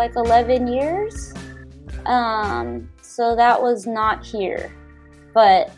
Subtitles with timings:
[0.00, 1.34] like 11 years.
[2.06, 4.74] Um, so that was not here.
[5.34, 5.70] But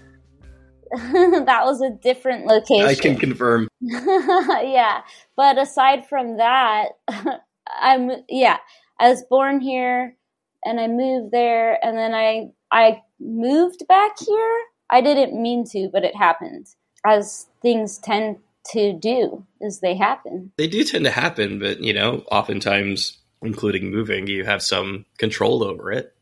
[0.93, 2.87] that was a different location.
[2.87, 3.67] I can confirm.
[3.81, 5.01] yeah.
[5.37, 6.91] But aside from that,
[7.81, 8.59] I'm yeah,
[9.01, 10.17] I was born here
[10.65, 14.59] and I moved there and then I I moved back here.
[14.89, 16.69] I didn't mean to, but it happened.
[17.05, 18.37] As things tend
[18.71, 20.53] to do as they happen.
[20.57, 25.63] They do tend to happen, but you know, oftentimes including moving, you have some control
[25.65, 26.15] over it.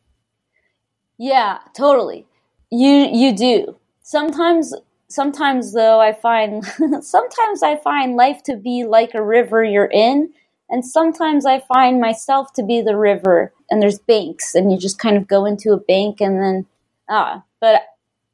[1.18, 2.26] Yeah, totally.
[2.70, 3.76] You you do.
[4.02, 4.74] Sometimes
[5.08, 6.64] sometimes though I find
[7.02, 10.32] sometimes I find life to be like a river you're in
[10.70, 14.98] and sometimes I find myself to be the river and there's banks and you just
[14.98, 16.66] kind of go into a bank and then
[17.08, 17.82] ah but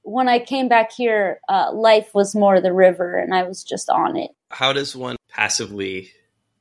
[0.02, 3.88] when I came back here uh, life was more the river and I was just
[3.88, 4.30] on it.
[4.50, 6.10] How does one passively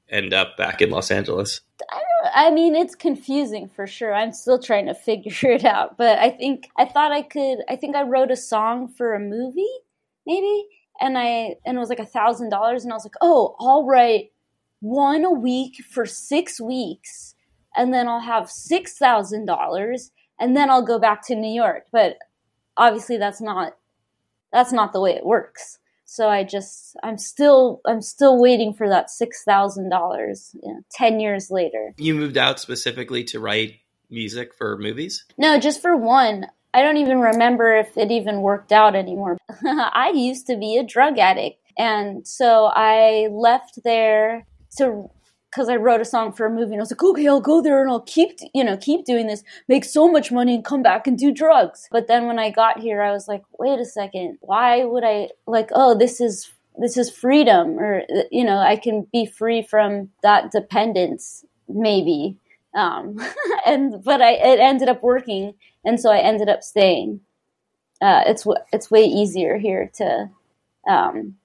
[0.09, 1.59] end up back in Los Angeles?
[1.91, 2.31] I, don't.
[2.33, 4.13] I mean, it's confusing for sure.
[4.13, 7.59] I'm still trying to figure it out, but I think I thought I could.
[7.69, 9.65] I think I wrote a song for a movie,
[10.25, 10.65] maybe,
[10.99, 13.85] and I and it was like a thousand dollars, and I was like, oh, I'll
[13.85, 14.31] write
[14.79, 17.35] one a week for six weeks,
[17.75, 21.85] and then I'll have six thousand dollars, and then I'll go back to New York.
[21.91, 22.17] But
[22.77, 23.77] obviously, that's not
[24.51, 25.79] that's not the way it works.
[26.15, 30.55] So I just I'm still I'm still waiting for that six thousand dollars.
[30.89, 31.93] ten years later.
[31.97, 33.75] You moved out specifically to write
[34.09, 35.25] music for movies?
[35.37, 36.45] No, just for one.
[36.73, 39.37] I don't even remember if it even worked out anymore.
[39.65, 44.47] I used to be a drug addict, and so I left there
[44.77, 45.09] to
[45.55, 47.61] because I wrote a song for a movie and I was like, okay, I'll go
[47.61, 50.83] there and I'll keep, you know, keep doing this, make so much money and come
[50.83, 51.87] back and do drugs.
[51.91, 55.29] But then when I got here, I was like, wait a second, why would I
[55.47, 60.09] like, oh, this is, this is freedom or, you know, I can be free from
[60.23, 62.35] that dependence maybe.
[62.75, 63.17] Um,
[63.65, 65.53] and, but I, it ended up working.
[65.85, 67.21] And so I ended up staying.
[68.01, 70.29] Uh, it's, it's way easier here to,
[70.85, 71.35] um,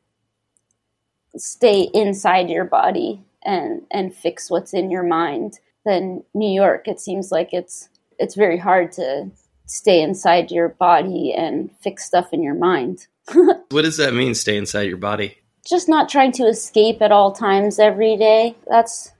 [1.37, 6.89] stay inside your body and and fix what's in your mind than New York.
[6.89, 9.31] It seems like it's it's very hard to
[9.67, 13.07] stay inside your body and fix stuff in your mind.
[13.33, 15.39] what does that mean stay inside your body?
[15.67, 18.57] Just not trying to escape at all times every day.
[18.67, 19.13] That's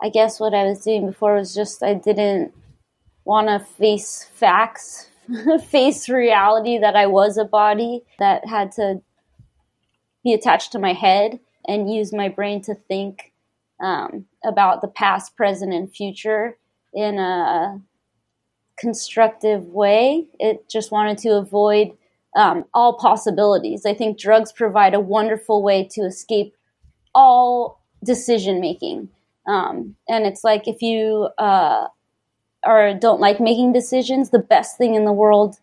[0.00, 2.52] I guess what I was doing before was just I didn't
[3.24, 5.08] want to face facts,
[5.68, 9.02] face reality that I was a body that had to
[10.22, 13.32] be attached to my head and use my brain to think
[13.80, 16.56] um, about the past, present, and future
[16.94, 17.80] in a
[18.78, 20.26] constructive way.
[20.38, 21.92] It just wanted to avoid
[22.36, 23.86] um, all possibilities.
[23.86, 26.54] I think drugs provide a wonderful way to escape
[27.14, 29.08] all decision making.
[29.46, 31.86] Um, and it's like if you uh,
[32.64, 35.60] or don't like making decisions, the best thing in the world,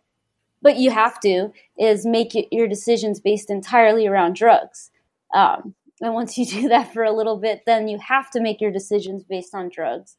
[0.62, 4.90] but you have to, is make your decisions based entirely around drugs.
[5.34, 8.62] Um, and once you do that for a little bit, then you have to make
[8.62, 10.18] your decisions based on drugs.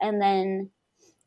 [0.00, 0.70] And then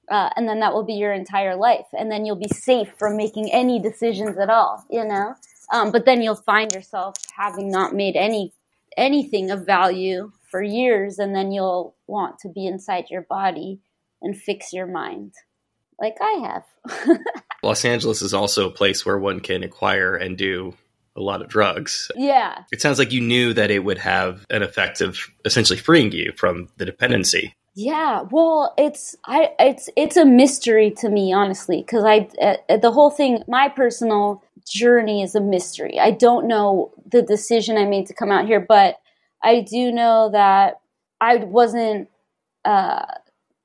[0.10, 1.86] uh, and then that will be your entire life.
[1.98, 5.36] And then you'll be safe from making any decisions at all, you know?
[5.72, 8.54] Um, but then you'll find yourself having not made any
[8.98, 13.80] anything of value for years, and then you'll want to be inside your body
[14.20, 15.34] and fix your mind,
[16.00, 17.20] like I have.
[17.64, 20.74] Los Angeles is also a place where one can acquire and do
[21.16, 22.12] a lot of drugs.
[22.16, 22.64] Yeah.
[22.72, 26.34] It sounds like you knew that it would have an effect of essentially freeing you
[26.36, 27.56] from the dependency.
[27.76, 32.92] Yeah, well, it's I it's it's a mystery to me honestly cuz I uh, the
[32.92, 36.00] whole thing my personal journey is a mystery.
[36.00, 38.98] I don't know the decision I made to come out here, but
[39.44, 40.82] I do know that
[41.22, 42.10] I wasn't
[42.66, 43.06] uh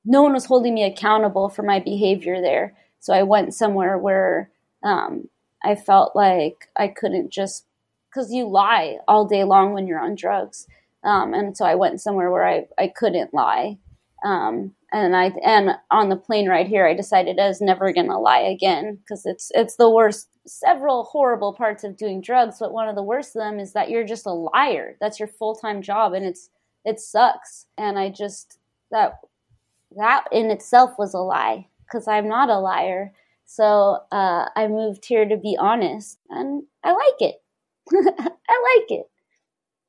[0.05, 2.75] no one was holding me accountable for my behavior there.
[2.99, 4.49] So I went somewhere where
[4.83, 5.27] um
[5.65, 7.65] I felt like I couldn't just
[8.09, 10.67] because you lie all day long when you're on drugs.
[11.03, 13.77] Um, and so I went somewhere where I, I couldn't lie.
[14.23, 18.19] Um, and I and on the plane ride here, I decided I was never gonna
[18.19, 20.29] lie again because it's it's the worst.
[20.47, 23.89] Several horrible parts of doing drugs, but one of the worst of them is that
[23.89, 24.95] you're just a liar.
[25.01, 26.49] That's your full time job, and it's
[26.85, 27.65] it sucks.
[27.77, 28.57] And I just
[28.91, 29.19] that
[29.97, 33.11] that in itself was a lie because I'm not a liar.
[33.45, 37.35] So uh, I moved here to be honest, and I like it.
[37.93, 39.09] I like it.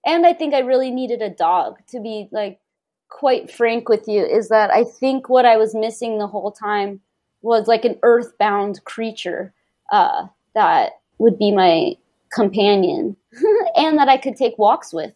[0.04, 2.60] And I think I really needed a dog to be like
[3.08, 7.00] quite frank with you is that I think what I was missing the whole time
[7.42, 9.52] was like an earthbound creature
[9.92, 11.94] uh, that would be my
[12.32, 13.16] companion
[13.76, 15.12] and that I could take walks with.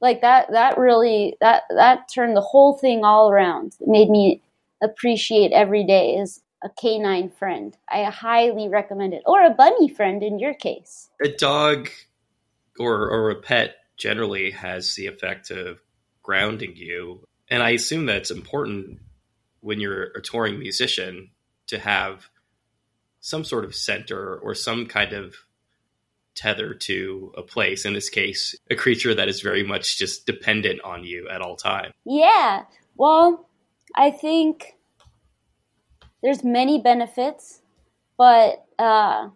[0.00, 3.74] like that that really that that turned the whole thing all around.
[3.80, 4.42] It made me
[4.82, 7.76] appreciate every day as a canine friend.
[7.88, 11.10] I highly recommend it, or a bunny friend in your case.
[11.22, 11.90] A dog
[12.80, 15.78] or or a pet generally has the effect of
[16.22, 18.98] grounding you, and I assume that's important
[19.60, 21.30] when you're a touring musician
[21.68, 22.28] to have
[23.20, 25.34] some sort of center or some kind of
[26.34, 27.84] tether to a place.
[27.84, 31.56] In this case a creature that is very much just dependent on you at all
[31.56, 32.64] time yeah.
[32.96, 33.48] Well
[33.96, 34.74] i think
[36.24, 37.60] there's many benefits
[38.18, 39.28] but uh,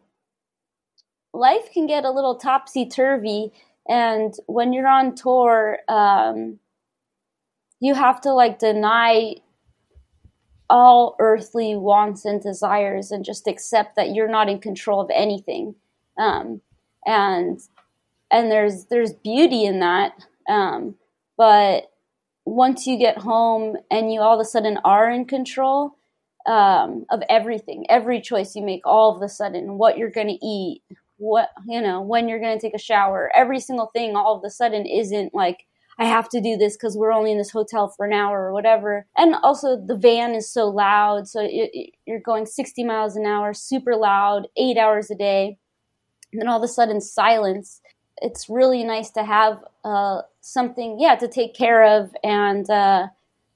[1.33, 3.53] life can get a little topsy turvy
[3.89, 6.59] and when you're on tour um,
[7.79, 9.37] you have to like deny
[10.71, 15.75] all earthly wants and desires and just accept that you're not in control of anything.
[16.19, 16.61] Um,
[17.07, 17.61] and
[18.31, 20.13] and there's there's beauty in that
[20.49, 20.97] um,
[21.37, 21.91] but
[22.45, 25.97] once you get home and you all of a sudden are in control
[26.49, 30.47] um, of everything every choice you make all of a sudden what you're going to
[30.47, 30.83] eat
[31.19, 34.45] what you know when you're going to take a shower every single thing all of
[34.45, 35.67] a sudden isn't like
[35.99, 38.53] I have to do this because we're only in this hotel for an hour or
[38.53, 39.07] whatever.
[39.17, 41.27] And also, the van is so loud.
[41.27, 41.47] So
[42.07, 45.59] you're going 60 miles an hour, super loud, eight hours a day.
[46.33, 47.81] And then all of a sudden, silence.
[48.23, 53.09] It's really nice to have uh, something, yeah, to take care of and uh,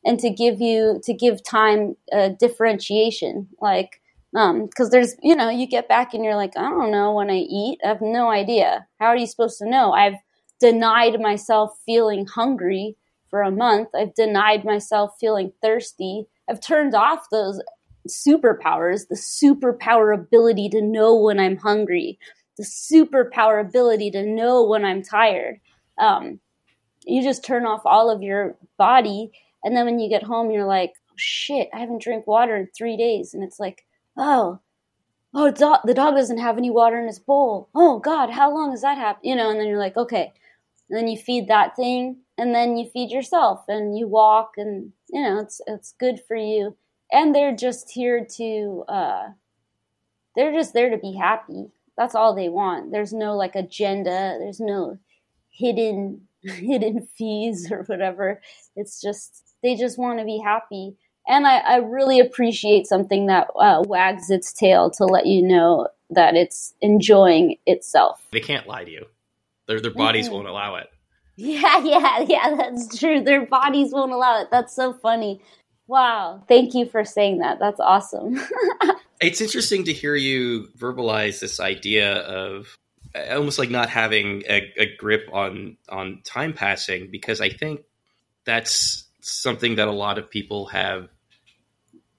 [0.04, 4.00] and to give you to give time uh, differentiation, like
[4.32, 7.30] because um, there's you know you get back and you're like I don't know when
[7.30, 8.86] I eat, I have no idea.
[9.00, 9.92] How are you supposed to know?
[9.92, 10.16] I've
[10.60, 12.96] denied myself feeling hungry
[13.28, 13.88] for a month.
[13.94, 16.26] I've denied myself feeling thirsty.
[16.48, 17.60] I've turned off those
[18.08, 22.18] superpowers, the superpower ability to know when I'm hungry,
[22.58, 25.60] the superpower ability to know when I'm tired.
[25.98, 26.40] Um,
[27.04, 29.30] you just turn off all of your body,
[29.64, 32.68] and then when you get home, you're like, oh, shit, I haven't drank water in
[32.68, 33.34] three days.
[33.34, 33.84] And it's like,
[34.16, 34.60] oh,
[35.34, 37.68] oh, the dog doesn't have any water in his bowl.
[37.74, 39.28] Oh, God, how long has that happened?
[39.28, 40.32] You know, and then you're like, okay,
[40.92, 44.92] and then you feed that thing and then you feed yourself and you walk and
[45.08, 46.76] you know it's it's good for you
[47.10, 49.28] and they're just here to uh
[50.36, 54.60] they're just there to be happy that's all they want there's no like agenda there's
[54.60, 54.98] no
[55.50, 58.40] hidden hidden fees or whatever
[58.76, 63.48] it's just they just want to be happy and I, I really appreciate something that
[63.54, 68.84] uh, wags its tail to let you know that it's enjoying itself they can't lie
[68.84, 69.06] to you
[69.66, 70.34] their their bodies mm-hmm.
[70.34, 70.88] won't allow it.
[71.36, 73.22] Yeah, yeah, yeah, that's true.
[73.22, 74.48] Their bodies won't allow it.
[74.50, 75.40] That's so funny.
[75.86, 76.42] Wow.
[76.48, 77.58] Thank you for saying that.
[77.58, 78.40] That's awesome.
[79.20, 82.76] it's interesting to hear you verbalize this idea of
[83.30, 87.82] almost like not having a, a, grip on on time passing because I think
[88.46, 91.08] that's something that a lot of people have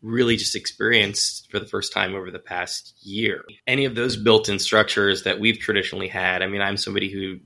[0.02, 3.46] really just experienced for the first time over the past year.
[3.66, 6.42] Any of those built-in structures that we've traditionally had.
[6.42, 7.40] I mean, I'm somebody who,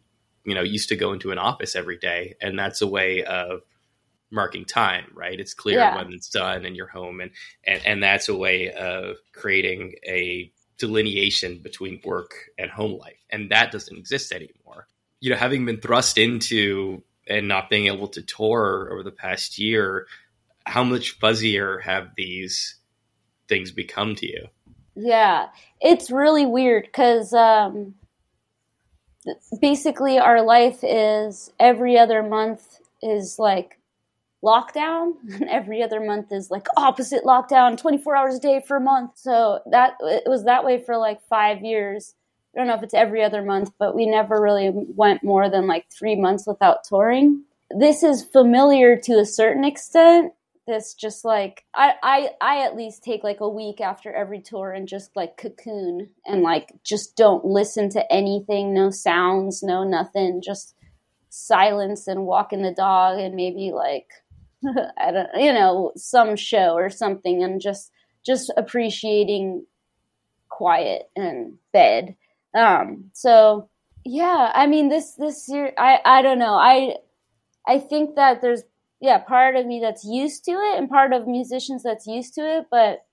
[0.43, 3.61] you know, used to go into an office every day, and that's a way of
[4.31, 5.39] marking time, right?
[5.39, 5.95] It's clear yeah.
[5.95, 7.31] when it's done and you're home and,
[7.63, 13.17] and and that's a way of creating a delineation between work and home life.
[13.29, 14.87] And that doesn't exist anymore.
[15.19, 19.59] You know, having been thrust into and not being able to tour over the past
[19.59, 20.07] year,
[20.65, 22.75] how much fuzzier have these
[23.47, 24.47] things become to you?
[24.95, 25.47] Yeah,
[25.79, 27.95] it's really weird because um,
[29.61, 33.79] basically our life is every other month is like
[34.43, 38.81] lockdown and every other month is like opposite lockdown 24 hours a day for a
[38.81, 42.15] month so that it was that way for like five years
[42.57, 45.67] i don't know if it's every other month but we never really went more than
[45.67, 47.43] like three months without touring.
[47.69, 50.33] This is familiar to a certain extent.
[50.65, 54.71] This just like I, I i at least take like a week after every tour
[54.71, 60.41] and just like cocoon and like just don't listen to anything no sounds no nothing
[60.43, 60.75] just
[61.29, 64.07] silence and walking the dog and maybe like
[64.97, 67.89] i don't you know some show or something and just
[68.25, 69.65] just appreciating
[70.49, 72.17] quiet and bed
[72.55, 73.69] um so
[74.05, 76.95] yeah i mean this this year i i don't know i
[77.67, 78.63] i think that there's
[78.99, 82.41] yeah, part of me that's used to it and part of musicians that's used to
[82.41, 82.65] it.
[82.71, 83.05] But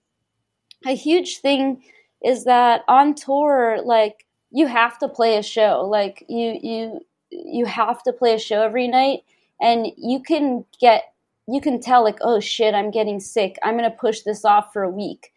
[0.86, 1.82] a huge thing
[2.24, 5.86] is that on tour, like you have to play a show.
[5.86, 7.00] Like you you
[7.30, 9.20] you have to play a show every night
[9.60, 11.04] and you can get
[11.46, 13.58] you can tell like, oh shit, I'm getting sick.
[13.62, 15.32] I'm gonna push this off for a week.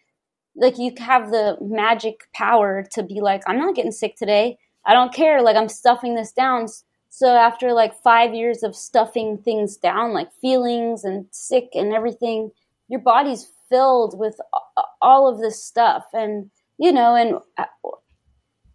[0.57, 4.57] Like you have the magic power to be like, I'm not getting sick today.
[4.85, 5.41] I don't care.
[5.41, 6.67] Like I'm stuffing this down
[7.09, 12.51] So after like five years of stuffing things down, like feelings and sick and everything,
[12.87, 14.39] your body's filled with
[15.01, 16.05] all of this stuff.
[16.13, 17.65] And, you know, and uh,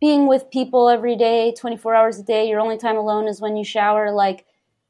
[0.01, 3.57] being with people every day, 24 hours a day, your only time alone is when
[3.57, 4.13] you shower.
[4.13, 4.45] Like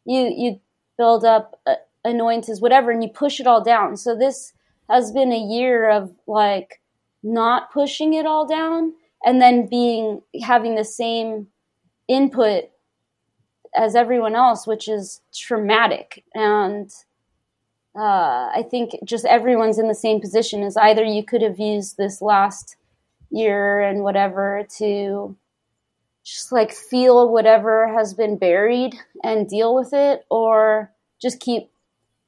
[0.04, 0.60] you, you
[0.98, 3.96] build up uh, annoyances, whatever, and you push it all down.
[3.96, 4.52] So this
[4.90, 6.80] has been a year of like
[7.22, 8.92] not pushing it all down
[9.24, 11.46] and then being having the same
[12.08, 12.64] input
[13.74, 16.24] as everyone else, which is traumatic.
[16.34, 16.90] And
[17.96, 21.96] uh, I think just everyone's in the same position as either you could have used
[21.96, 22.76] this last
[23.30, 25.36] year and whatever to
[26.24, 31.70] just like feel whatever has been buried and deal with it, or just keep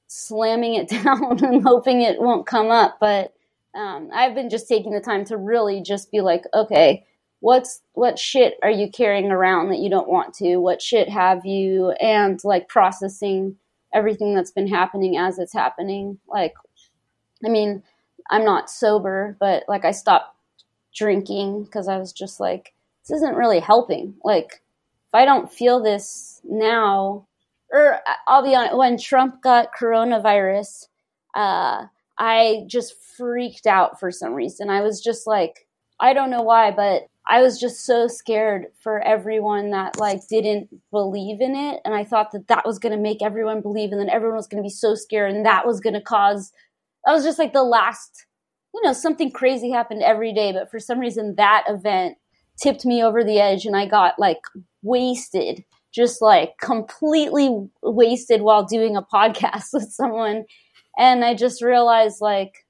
[0.06, 2.98] slamming it down and hoping it won't come up.
[3.00, 3.34] But
[3.74, 7.04] um, I've been just taking the time to really just be like, okay,
[7.40, 10.56] what's what shit are you carrying around that you don't want to?
[10.56, 11.90] What shit have you?
[12.00, 13.56] And like processing
[13.92, 16.18] everything that's been happening as it's happening.
[16.26, 16.54] Like,
[17.44, 17.82] I mean,
[18.30, 20.36] I'm not sober, but like I stopped
[20.94, 24.14] drinking because I was just like, this isn't really helping.
[24.24, 24.62] Like,
[25.08, 27.26] if I don't feel this now,
[27.70, 30.86] or I'll be honest, when Trump got coronavirus,
[31.34, 31.86] uh,
[32.18, 34.70] I just freaked out for some reason.
[34.70, 35.66] I was just like,
[36.00, 40.68] I don't know why, but I was just so scared for everyone that like didn't
[40.90, 44.00] believe in it, and I thought that that was going to make everyone believe, and
[44.00, 46.52] then everyone was going to be so scared, and that was going to cause.
[47.04, 48.26] That was just like the last,
[48.74, 52.16] you know, something crazy happened every day, but for some reason that event
[52.62, 54.40] tipped me over the edge, and I got like
[54.82, 60.44] wasted, just like completely wasted while doing a podcast with someone,
[60.98, 62.66] and I just realized like,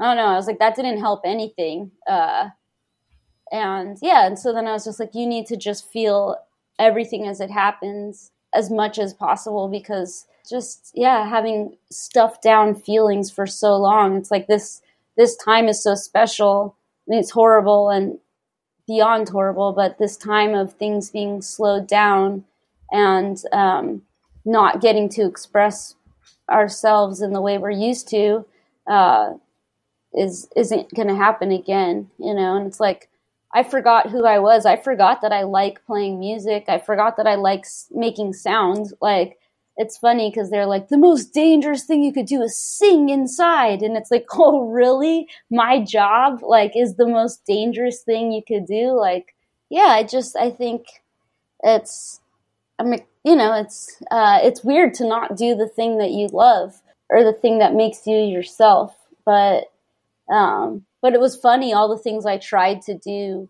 [0.00, 1.92] I don't know, I was like that didn't help anything.
[2.06, 2.50] Uh,
[3.52, 6.36] and yeah and so then i was just like you need to just feel
[6.78, 13.30] everything as it happens as much as possible because just yeah having stuffed down feelings
[13.30, 14.80] for so long it's like this
[15.16, 16.74] this time is so special
[17.06, 18.18] mean, it's horrible and
[18.86, 22.44] beyond horrible but this time of things being slowed down
[22.90, 24.02] and um,
[24.44, 25.94] not getting to express
[26.50, 28.44] ourselves in the way we're used to
[28.86, 29.30] uh,
[30.14, 33.08] is isn't going to happen again you know and it's like
[33.54, 34.64] I forgot who I was.
[34.64, 36.64] I forgot that I like playing music.
[36.68, 38.92] I forgot that I like making sound.
[39.00, 39.38] Like,
[39.76, 43.82] it's funny because they're like, the most dangerous thing you could do is sing inside.
[43.82, 45.28] And it's like, oh, really?
[45.50, 48.98] My job, like, is the most dangerous thing you could do?
[48.98, 49.34] Like,
[49.68, 50.86] yeah, I just, I think
[51.62, 52.20] it's,
[52.78, 56.28] I mean, you know, it's, uh, it's weird to not do the thing that you
[56.28, 58.96] love or the thing that makes you yourself.
[59.24, 59.64] But,
[60.32, 63.48] um, but it was funny all the things I tried to do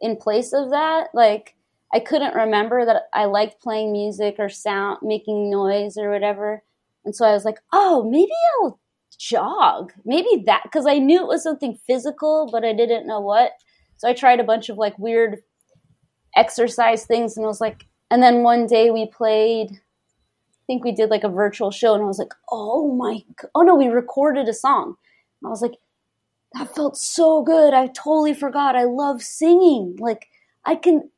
[0.00, 1.08] in place of that.
[1.14, 1.54] Like
[1.92, 6.62] I couldn't remember that I liked playing music or sound, making noise or whatever.
[7.04, 8.80] And so I was like, oh, maybe I'll
[9.18, 9.92] jog.
[10.04, 13.52] Maybe that, because I knew it was something physical, but I didn't know what.
[13.98, 15.42] So I tried a bunch of like weird
[16.34, 20.92] exercise things and I was like, and then one day we played, I think we
[20.92, 24.48] did like a virtual show and I was like, oh my, oh no, we recorded
[24.48, 24.96] a song.
[25.42, 25.76] I was like,
[26.52, 27.72] that felt so good.
[27.72, 28.76] I totally forgot.
[28.76, 29.96] I love singing.
[29.98, 30.26] Like
[30.66, 31.08] I can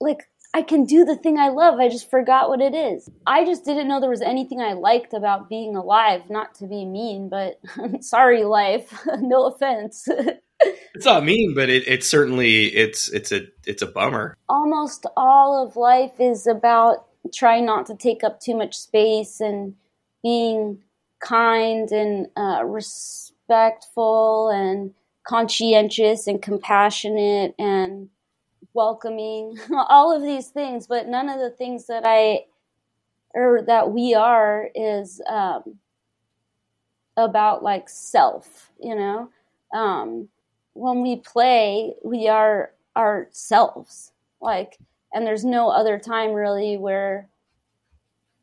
[0.00, 1.78] like I can do the thing I love.
[1.78, 3.08] I just forgot what it is.
[3.28, 6.22] I just didn't know there was anything I liked about being alive.
[6.30, 7.60] Not to be mean, but
[8.04, 9.06] sorry, life.
[9.20, 10.08] no offense.
[10.60, 14.36] it's not mean, but it, it's certainly it's it's a it's a bummer.
[14.48, 19.74] Almost all of life is about trying not to take up too much space and
[20.22, 20.82] being
[21.20, 24.94] kind and uh, respectful and
[25.26, 28.10] conscientious and compassionate and
[28.74, 29.56] welcoming
[29.88, 32.40] all of these things but none of the things that i
[33.34, 35.78] or that we are is um,
[37.16, 39.30] about like self you know
[39.74, 40.28] um,
[40.74, 44.12] when we play we are ourselves.
[44.40, 44.78] Like
[45.12, 47.28] and there's no other time really where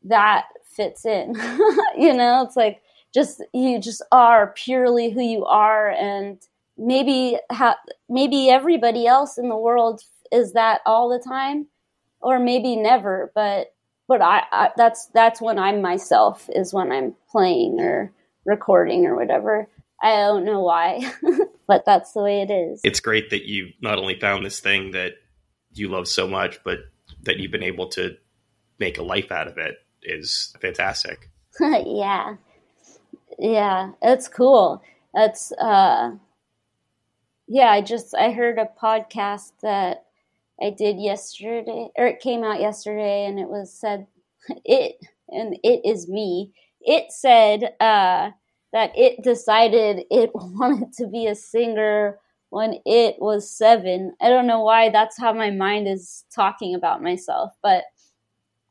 [0.04, 1.36] that fits in.
[1.96, 2.82] You know it's like
[3.14, 6.38] just you just are purely who you are and
[6.78, 10.00] maybe ha- maybe everybody else in the world
[10.32, 11.66] is that all the time
[12.22, 13.74] or maybe never but
[14.08, 18.10] but I, I that's that's when i'm myself is when i'm playing or
[18.44, 19.68] recording or whatever.
[20.02, 21.00] I don't know why
[21.72, 24.90] but that's the way it is it's great that you not only found this thing
[24.90, 25.12] that
[25.72, 26.78] you love so much but
[27.22, 28.16] that you've been able to
[28.78, 31.28] make a life out of it is fantastic
[31.60, 32.34] yeah
[33.38, 34.82] yeah, it's cool.
[35.14, 36.12] It's uh
[37.48, 40.04] yeah, I just I heard a podcast that
[40.62, 44.06] I did yesterday, or it came out yesterday, and it was said
[44.64, 44.96] it,
[45.28, 46.52] and it is me.
[46.80, 48.30] It said uh,
[48.72, 52.18] that it decided it wanted to be a singer
[52.50, 54.14] when it was seven.
[54.20, 57.84] I don't know why that's how my mind is talking about myself, but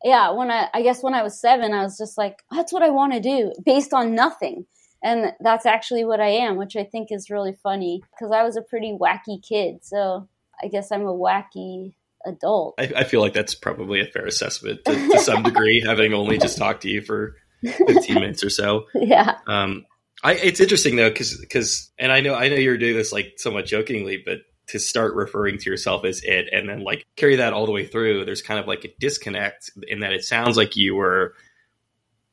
[0.03, 2.83] yeah, when I, I guess when I was seven, I was just like, that's what
[2.83, 4.65] I want to do based on nothing.
[5.03, 8.55] And that's actually what I am, which I think is really funny because I was
[8.55, 9.83] a pretty wacky kid.
[9.83, 10.27] So
[10.61, 11.93] I guess I'm a wacky
[12.25, 12.75] adult.
[12.79, 16.37] I, I feel like that's probably a fair assessment to, to some degree, having only
[16.37, 18.85] just talked to you for 15 minutes or so.
[18.95, 19.37] Yeah.
[19.47, 19.85] Um,
[20.23, 23.33] I, it's interesting though, because because and I know I know you're doing this like
[23.37, 27.53] somewhat jokingly, but to start referring to yourself as it and then like carry that
[27.53, 30.77] all the way through, there's kind of like a disconnect in that it sounds like
[30.77, 31.33] you were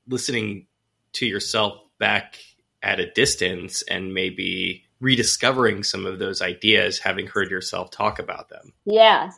[0.06, 0.66] listening
[1.14, 2.38] to yourself back
[2.82, 8.48] at a distance and maybe rediscovering some of those ideas having heard yourself talk about
[8.48, 8.72] them.
[8.84, 9.30] Yeah,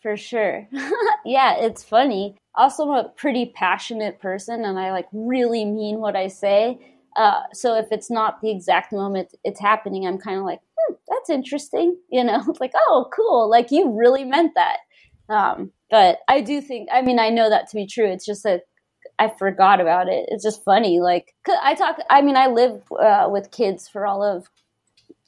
[0.00, 0.68] for sure.
[1.24, 2.36] yeah, it's funny.
[2.54, 6.95] Also, I'm a pretty passionate person and I like really mean what I say.
[7.16, 10.94] Uh, so if it's not the exact moment it's happening, I'm kind of like, hmm,
[11.08, 11.96] that's interesting.
[12.10, 13.50] You know, it's like, oh, cool.
[13.50, 14.78] Like you really meant that.
[15.28, 18.06] Um, but I do think, I mean, I know that to be true.
[18.06, 18.62] It's just that
[19.18, 20.26] I forgot about it.
[20.28, 21.00] It's just funny.
[21.00, 24.48] Like I talk, I mean, I live uh, with kids for all of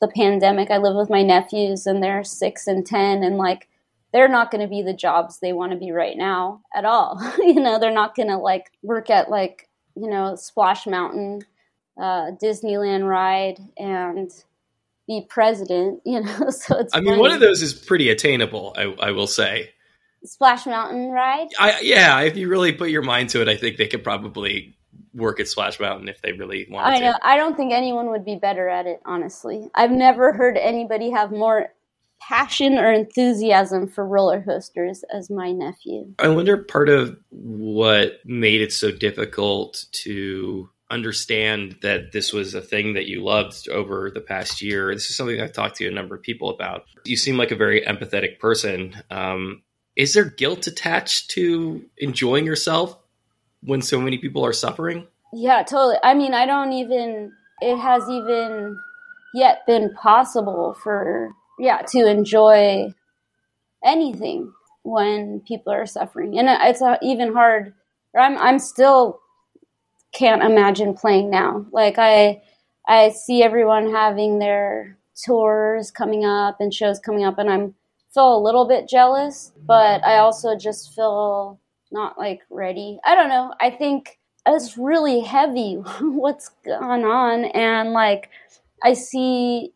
[0.01, 0.71] the pandemic.
[0.71, 3.69] I live with my nephews and they're six and 10 and like,
[4.13, 7.21] they're not going to be the jobs they want to be right now at all.
[7.39, 11.43] you know, they're not going to like work at like, you know, Splash Mountain
[11.99, 14.31] uh, Disneyland ride and
[15.07, 16.03] be president.
[16.07, 16.95] You know, so it's.
[16.95, 18.75] I mean, one of those is pretty attainable.
[18.77, 19.71] I, I will say.
[20.25, 21.49] Splash Mountain ride.
[21.59, 24.77] I, yeah, if you really put your mind to it, I think they could probably
[25.15, 27.13] work at Splash Mountain if they really wanted I know.
[27.13, 27.27] to.
[27.27, 29.69] I don't think anyone would be better at it, honestly.
[29.75, 31.69] I've never heard anybody have more
[32.21, 36.15] passion or enthusiasm for roller coasters as my nephew.
[36.19, 42.63] I wonder part of what made it so difficult to understand that this was a
[42.63, 44.95] thing that you loved over the past year.
[44.95, 46.85] This is something I've talked to a number of people about.
[47.05, 48.95] You seem like a very empathetic person.
[49.11, 49.63] Um,
[49.97, 52.97] is there guilt attached to enjoying yourself
[53.63, 55.07] when so many people are suffering?
[55.33, 55.97] Yeah, totally.
[56.03, 58.79] I mean, I don't even, it has even
[59.35, 62.95] yet been possible for, yeah, to enjoy
[63.85, 64.53] anything
[64.85, 66.39] when people are suffering.
[66.39, 67.75] And it's even hard.
[68.19, 69.21] I'm, I'm still
[70.13, 71.67] can't imagine playing now.
[71.73, 72.43] Like I
[72.87, 77.75] I see everyone having their tours coming up and shows coming up and I'm
[78.13, 82.99] feel a little bit jealous, but I also just feel not like ready.
[83.05, 83.53] I don't know.
[83.61, 88.31] I think it's really heavy what's going on and like
[88.83, 89.73] I see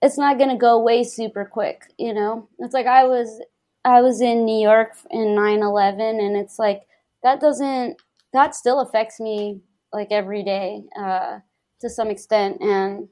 [0.00, 2.48] it's not going to go away super quick, you know.
[2.58, 3.40] It's like I was
[3.84, 6.82] I was in New York in 9/11 and it's like
[7.22, 8.00] that doesn't
[8.32, 9.60] that still affects me
[9.92, 11.38] like every day uh,
[11.80, 12.58] to some extent.
[12.60, 13.08] And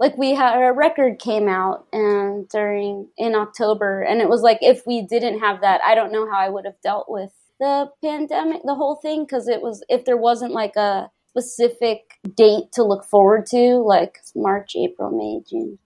[0.00, 4.58] like we had a record came out and during in October, and it was like
[4.60, 7.90] if we didn't have that, I don't know how I would have dealt with the
[8.02, 12.84] pandemic, the whole thing, because it was if there wasn't like a specific date to
[12.84, 15.78] look forward to, like March, April, May, June.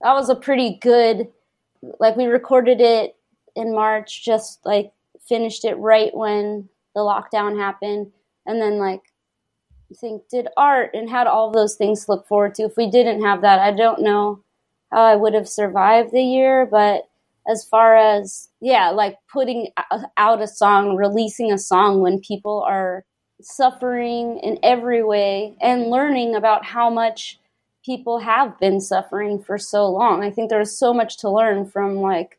[0.00, 1.28] That was a pretty good.
[2.00, 3.16] Like we recorded it
[3.54, 4.92] in March, just like
[5.28, 8.12] finished it right when the lockdown happened,
[8.46, 9.02] and then like
[9.90, 12.64] I think did art and had all those things to look forward to.
[12.64, 14.42] If we didn't have that, I don't know
[14.90, 16.66] how I would have survived the year.
[16.66, 17.08] But
[17.48, 19.68] as far as yeah, like putting
[20.16, 23.04] out a song, releasing a song when people are
[23.42, 27.38] suffering in every way and learning about how much
[27.84, 30.24] people have been suffering for so long.
[30.24, 32.38] I think there's so much to learn from like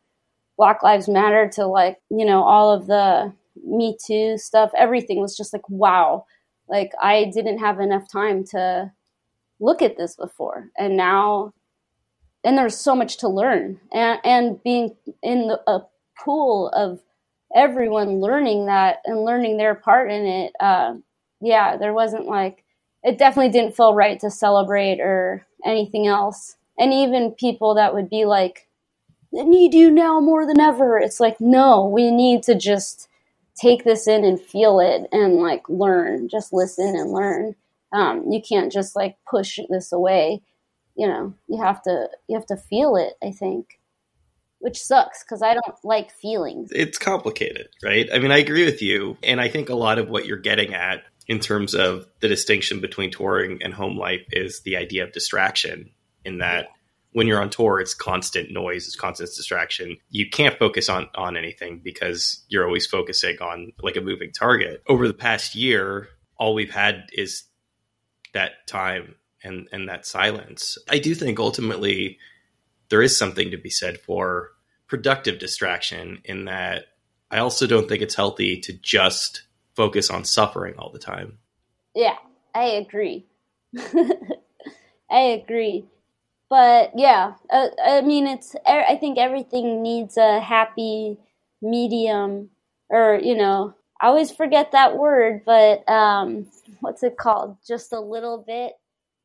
[0.57, 5.35] Black Lives Matter to like, you know, all of the me Too stuff, everything was
[5.37, 6.25] just like, wow.
[6.67, 8.91] Like I didn't have enough time to
[9.59, 10.69] look at this before.
[10.77, 11.53] And now,
[12.43, 13.79] and there's so much to learn.
[13.91, 15.85] And, and being in the, a
[16.17, 17.01] pool of
[17.55, 20.95] everyone learning that and learning their part in it, uh,
[21.41, 22.63] yeah, there wasn't like,
[23.03, 26.57] it definitely didn't feel right to celebrate or anything else.
[26.77, 28.67] And even people that would be like,
[29.31, 30.97] need you now more than ever.
[30.97, 33.07] It's like, no, we need to just
[33.55, 37.55] take this in and feel it and like learn just listen and learn.
[37.91, 40.41] Um, you can't just like push this away.
[40.95, 43.79] You know you have to you have to feel it i think
[44.59, 46.71] which sucks because i don't like feelings.
[46.73, 48.07] It's complicated right?
[48.13, 50.73] I mean i agree with you and i think a lot of what you're getting
[50.73, 55.11] at in terms of the distinction between touring and home life is the idea of
[55.11, 55.89] distraction
[56.23, 56.69] in that
[57.15, 59.95] when you're on tour, it's constant noise, it's constant distraction.
[60.09, 64.83] You can't focus on on anything because you're always focusing on like a moving target.
[64.89, 67.45] Over the past year, all we've had is
[68.33, 70.77] that time and and that silence.
[70.89, 72.17] I do think ultimately
[72.89, 74.49] there is something to be said for
[74.89, 76.87] productive distraction in that
[77.31, 81.37] I also don't think it's healthy to just focus on suffering all the time.
[81.95, 82.17] Yeah,
[82.53, 83.25] I agree.
[85.09, 85.85] I agree.
[86.49, 88.55] But yeah, uh, I mean, it's.
[88.67, 91.17] I think everything needs a happy
[91.61, 92.49] medium,
[92.89, 96.47] or you know, I always forget that word, but um,
[96.81, 97.57] what's it called?
[97.67, 98.73] Just a little bit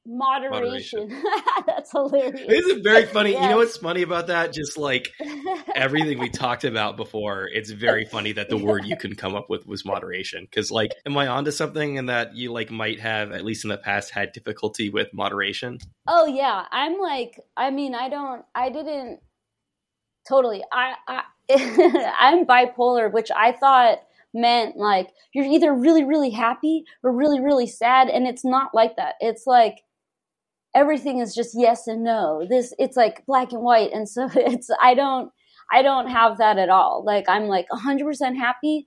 [0.06, 1.08] moderation.
[1.08, 1.22] moderation.
[1.66, 2.46] That's hilarious.
[2.48, 3.32] It's very funny.
[3.32, 3.42] yes.
[3.42, 4.52] You know what's funny about that?
[4.52, 5.12] Just like
[5.74, 9.48] everything we talked about before, it's very funny that the word you can come up
[9.48, 10.44] with was moderation.
[10.44, 13.70] Because like, am I onto something And that you like might have at least in
[13.70, 15.78] the past had difficulty with moderation?
[16.06, 19.20] Oh yeah, I'm like, I mean, I don't, I didn't
[20.26, 20.62] totally.
[20.72, 21.22] I, I
[22.18, 23.98] I'm bipolar, which I thought
[24.32, 28.94] meant like you're either really really happy or really really sad and it's not like
[28.96, 29.82] that it's like
[30.74, 32.46] everything is just yes and no.
[32.48, 35.30] This it's like black and white, and so it's I don't
[35.72, 37.04] I don't have that at all.
[37.04, 38.87] Like I'm like 100% happy,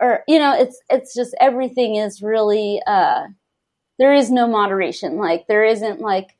[0.00, 3.24] or you know, it's it's just everything is really uh,
[3.98, 5.16] there is no moderation.
[5.16, 6.36] Like there isn't like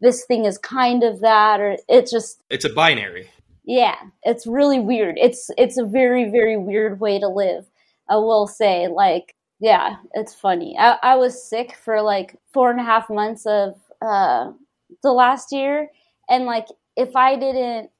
[0.00, 3.30] this thing is kind of that, or it's just it's a binary.
[3.66, 5.16] Yeah, it's really weird.
[5.18, 7.66] It's it's a very very weird way to live.
[8.08, 10.76] I will say, like, yeah, it's funny.
[10.78, 14.52] I, I was sick for like four and a half months of uh,
[15.02, 15.88] the last year,
[16.28, 17.90] and like if I didn't,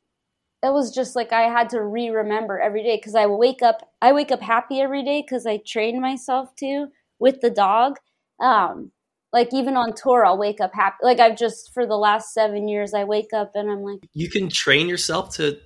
[0.63, 4.13] it was just like I had to re-remember every day because I wake up, I
[4.13, 6.89] wake up happy every day because I train myself to
[7.19, 7.99] with the dog.
[8.41, 8.93] Um,
[9.33, 10.97] like even on tour, I'll wake up happy.
[11.03, 14.31] Like I've just for the last seven years, I wake up and I'm like, you
[14.31, 15.59] can train yourself to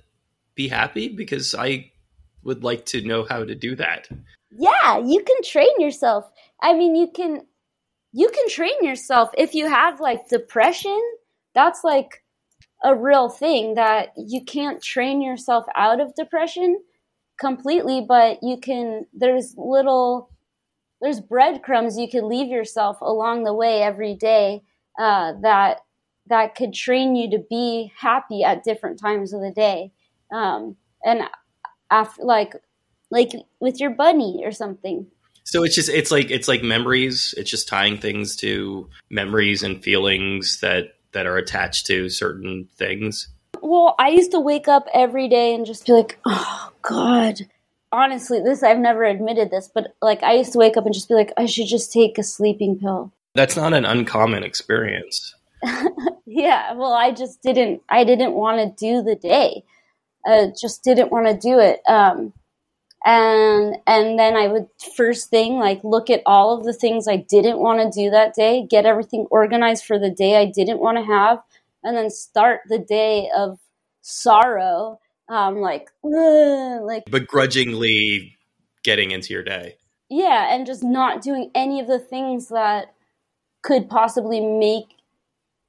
[0.55, 1.91] be happy because I
[2.43, 4.09] would like to know how to do that.
[4.51, 6.29] Yeah, you can train yourself.
[6.61, 7.41] I mean, you can
[8.11, 9.29] you can train yourself.
[9.37, 10.99] If you have like depression
[11.55, 12.23] that's like
[12.83, 16.79] a real thing that you can't train yourself out of depression
[17.39, 20.29] completely but you can there's little
[21.01, 24.61] there's breadcrumbs you can leave yourself along the way every day
[24.99, 25.79] uh, that
[26.29, 29.91] that could train you to be happy at different times of the day.
[30.31, 31.23] Um, and
[31.89, 32.53] after like
[33.09, 35.07] like with your bunny or something
[35.49, 37.33] so it's just it's like it's like memories.
[37.35, 43.29] It's just tying things to memories and feelings that that are attached to certain things.
[43.59, 47.39] Well, I used to wake up every day and just be like, "Oh God."
[47.91, 51.09] Honestly, this I've never admitted this, but like I used to wake up and just
[51.09, 55.33] be like, "I should just take a sleeping pill." That's not an uncommon experience.
[56.27, 57.81] yeah, well, I just didn't.
[57.89, 59.63] I didn't want to do the day.
[60.27, 61.81] I just didn't want to do it.
[61.87, 62.33] Um,
[63.05, 67.17] and and then I would first thing like look at all of the things I
[67.17, 70.97] didn't want to do that day, get everything organized for the day I didn't want
[70.97, 71.39] to have,
[71.83, 73.59] and then start the day of
[74.01, 78.35] sorrow, um, like like begrudgingly
[78.83, 79.75] getting into your day.
[80.09, 82.95] Yeah, and just not doing any of the things that
[83.61, 84.95] could possibly make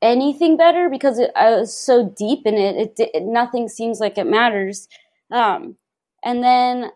[0.02, 4.16] anything better because it, I was so deep in it, it, it nothing seems like
[4.16, 4.88] it matters.
[5.30, 5.76] Um,
[6.24, 6.90] and then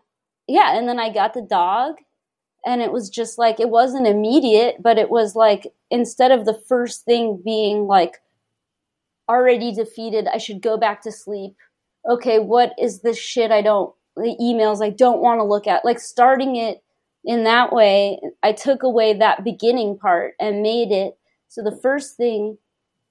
[0.47, 1.95] yeah, and then I got the dog
[2.65, 6.59] and it was just like it wasn't immediate, but it was like instead of the
[6.67, 8.17] first thing being like
[9.29, 11.55] already defeated, I should go back to sleep.
[12.09, 15.85] Okay, what is this shit I don't the emails I don't want to look at?
[15.85, 16.83] Like starting it
[17.23, 22.17] in that way, I took away that beginning part and made it so the first
[22.17, 22.57] thing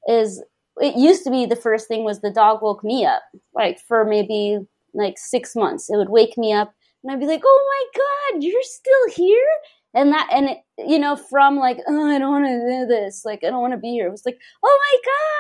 [0.07, 0.43] is
[0.77, 3.23] it used to be the first thing was the dog woke me up
[3.55, 4.59] like for maybe
[4.93, 5.89] like 6 months.
[5.91, 8.01] It would wake me up and I'd be like, "Oh my
[8.35, 9.47] god, you're still here!"
[9.95, 13.25] And that, and it, you know, from like, "Oh, I don't want to do this,"
[13.25, 14.79] like, "I don't want to be here," it was like, "Oh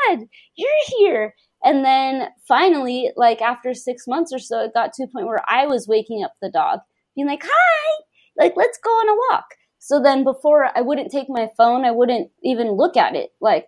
[0.08, 4.92] my god, you're here!" And then finally, like after six months or so, it got
[4.94, 6.80] to a point where I was waking up the dog,
[7.16, 8.02] being like, "Hi,
[8.38, 9.46] like, let's go on a walk."
[9.78, 13.30] So then, before I wouldn't take my phone, I wouldn't even look at it.
[13.40, 13.66] Like,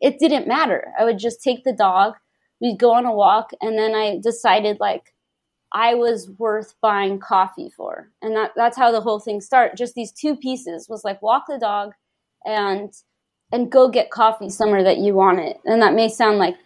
[0.00, 0.92] it didn't matter.
[0.98, 2.14] I would just take the dog,
[2.60, 5.14] we'd go on a walk, and then I decided like
[5.74, 8.10] I was worth buying coffee for.
[8.20, 9.76] And that, that's how the whole thing started.
[9.76, 11.92] Just these two pieces was like walk the dog
[12.44, 12.92] and
[13.52, 15.58] and go get coffee somewhere that you want it.
[15.66, 16.56] And that may sound like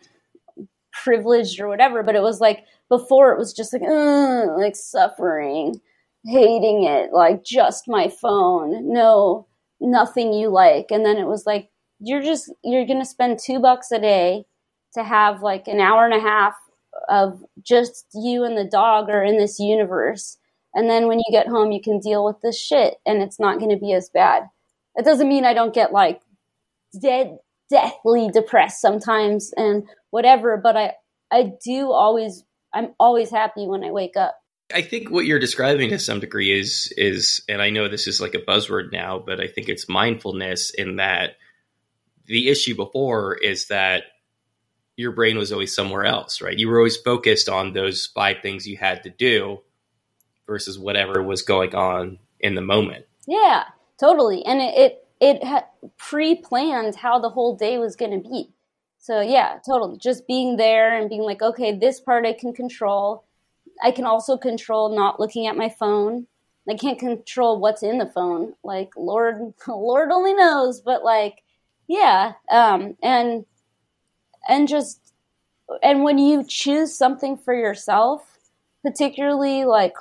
[0.92, 5.80] privileged or whatever, but it was like before it was just like like suffering,
[6.24, 9.46] hating it, like just my phone, no
[9.80, 10.86] nothing you like.
[10.90, 14.44] And then it was like you're just you're going to spend 2 bucks a day
[14.94, 16.54] to have like an hour and a half
[17.08, 20.38] of just you and the dog are in this universe.
[20.74, 23.58] And then when you get home, you can deal with this shit and it's not
[23.58, 24.44] going to be as bad.
[24.96, 26.20] It doesn't mean I don't get like
[27.00, 27.38] dead,
[27.70, 30.94] deathly depressed sometimes and whatever, but I,
[31.30, 34.36] I do always, I'm always happy when I wake up.
[34.74, 38.20] I think what you're describing to some degree is is and I know this is
[38.20, 41.36] like a buzzword now, but I think it's mindfulness in that
[42.26, 44.04] the issue before is that
[44.96, 46.58] your brain was always somewhere else, right?
[46.58, 49.60] You were always focused on those five things you had to do
[50.46, 53.04] versus whatever was going on in the moment.
[53.26, 53.64] Yeah,
[54.00, 54.44] totally.
[54.44, 55.64] And it it, it had
[55.98, 58.50] pre-planned how the whole day was going to be.
[58.98, 59.98] So yeah, totally.
[59.98, 63.24] Just being there and being like, okay, this part I can control.
[63.82, 66.26] I can also control not looking at my phone.
[66.68, 68.54] I can't control what's in the phone.
[68.64, 70.80] Like Lord, Lord only knows.
[70.80, 71.42] But like,
[71.86, 73.44] yeah, um, and
[74.48, 75.00] and just
[75.82, 78.38] and when you choose something for yourself,
[78.82, 79.94] particularly like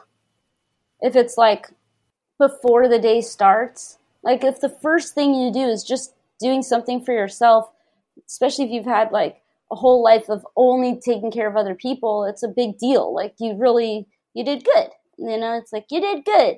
[1.01, 1.69] if it's like
[2.37, 7.03] before the day starts, like if the first thing you do is just doing something
[7.03, 7.69] for yourself,
[8.27, 12.25] especially if you've had like a whole life of only taking care of other people,
[12.25, 13.13] it's a big deal.
[13.13, 14.89] Like you really you did good.
[15.17, 16.57] You know, it's like you did good.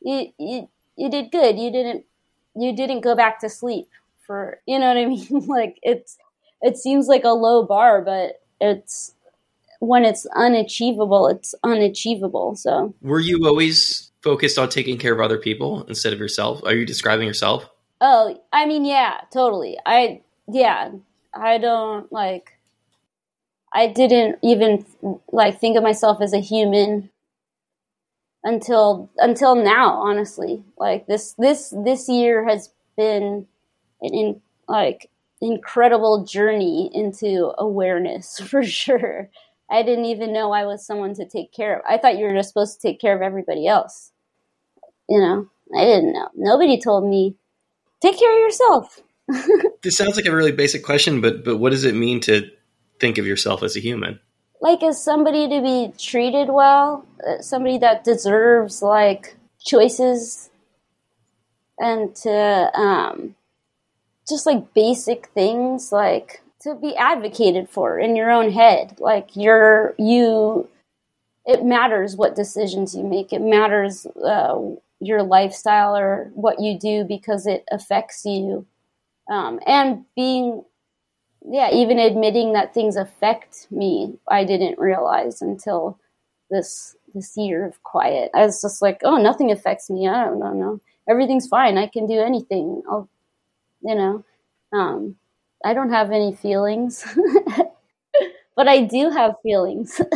[0.00, 1.58] You you you did good.
[1.58, 2.04] You didn't
[2.56, 3.88] you didn't go back to sleep
[4.26, 5.28] for you know what I mean?
[5.46, 6.18] like it's
[6.62, 9.14] it seems like a low bar, but it's
[9.80, 12.56] when it's unachievable, it's unachievable.
[12.56, 16.62] So were you always focused on taking care of other people instead of yourself?
[16.64, 17.68] Are you describing yourself?
[18.00, 19.78] Oh, I mean, yeah, totally.
[19.84, 20.90] I yeah,
[21.34, 22.52] I don't like.
[23.72, 24.86] I didn't even
[25.30, 27.10] like think of myself as a human
[28.42, 29.92] until until now.
[29.94, 33.46] Honestly, like this this this year has been
[34.00, 39.30] an in like incredible journey into awareness for sure.
[39.70, 41.82] I didn't even know I was someone to take care of.
[41.88, 44.12] I thought you were just supposed to take care of everybody else.
[45.08, 46.28] You know, I didn't know.
[46.34, 47.36] Nobody told me
[48.00, 49.00] take care of yourself.
[49.82, 52.50] this sounds like a really basic question, but but what does it mean to
[52.98, 54.20] think of yourself as a human?
[54.60, 60.48] Like as somebody to be treated well, uh, somebody that deserves like choices
[61.78, 63.34] and to um
[64.28, 68.96] just like basic things like to be advocated for in your own head.
[68.98, 70.68] Like you're you
[71.46, 73.32] it matters what decisions you make.
[73.32, 74.60] It matters uh,
[75.00, 78.66] your lifestyle or what you do because it affects you.
[79.30, 80.64] Um, and being
[81.48, 85.96] yeah even admitting that things affect me i didn't realize until
[86.50, 88.30] this this year of quiet.
[88.34, 90.08] I was just like oh nothing affects me.
[90.08, 91.78] I don't know everything's fine.
[91.78, 92.82] I can do anything.
[92.88, 93.08] I'll
[93.82, 94.24] you know
[94.72, 95.14] um,
[95.64, 97.04] i don't have any feelings
[98.56, 100.00] but i do have feelings.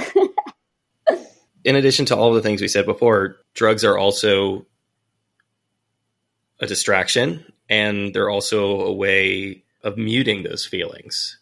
[1.65, 4.67] In addition to all the things we said before drugs are also
[6.61, 11.39] a distraction and they're also a way of muting those feelings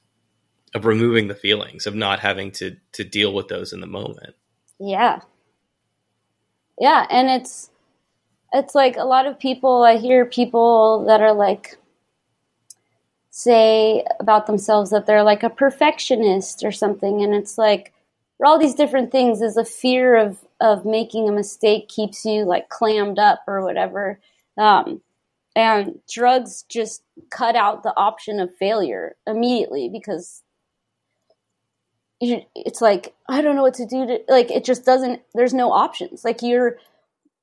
[0.75, 4.35] of removing the feelings of not having to to deal with those in the moment.
[4.79, 5.21] Yeah.
[6.79, 7.71] Yeah and it's
[8.53, 11.79] it's like a lot of people i hear people that are like
[13.31, 17.23] say about themselves that they're like a perfectionist or something.
[17.23, 17.93] And it's like
[18.37, 22.45] for all these different things is a fear of of making a mistake keeps you
[22.45, 24.21] like clammed up or whatever.
[24.59, 25.01] Um,
[25.57, 30.43] and drugs just cut out the option of failure immediately because
[32.21, 35.73] it's like i don't know what to do to like it just doesn't there's no
[35.73, 36.25] options.
[36.25, 36.79] Like you're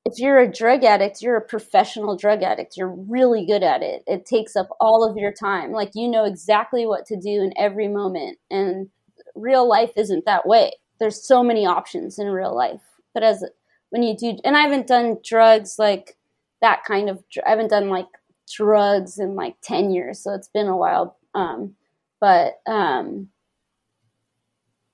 [0.08, 2.78] if you're a drug addict, you're a professional drug addict.
[2.78, 4.02] You're really good at it.
[4.06, 5.70] It takes up all of your time.
[5.72, 8.38] Like you know exactly what to do in every moment.
[8.50, 8.88] And
[9.34, 10.72] real life isn't that way.
[10.98, 12.80] There's so many options in real life.
[13.12, 13.44] But as
[13.90, 16.16] when you do, and I haven't done drugs like
[16.62, 18.08] that kind of, I haven't done like
[18.50, 20.20] drugs in like 10 years.
[20.20, 21.18] So it's been a while.
[21.34, 21.74] Um,
[22.18, 23.28] but um,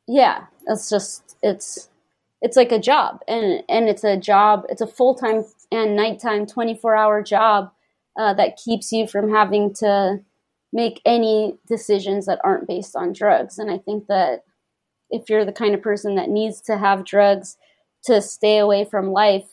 [0.09, 1.89] yeah, it's just, it's,
[2.45, 3.21] it's like a job.
[3.27, 7.73] And and it's a job it's a full-time and nighttime 24-hour job
[8.17, 10.21] uh, that keeps you from having to
[10.73, 13.59] make any decisions that aren't based on drugs.
[13.59, 14.45] And i think that
[15.11, 17.57] if you're the kind of person that needs to have drugs
[18.05, 19.47] to stay away from life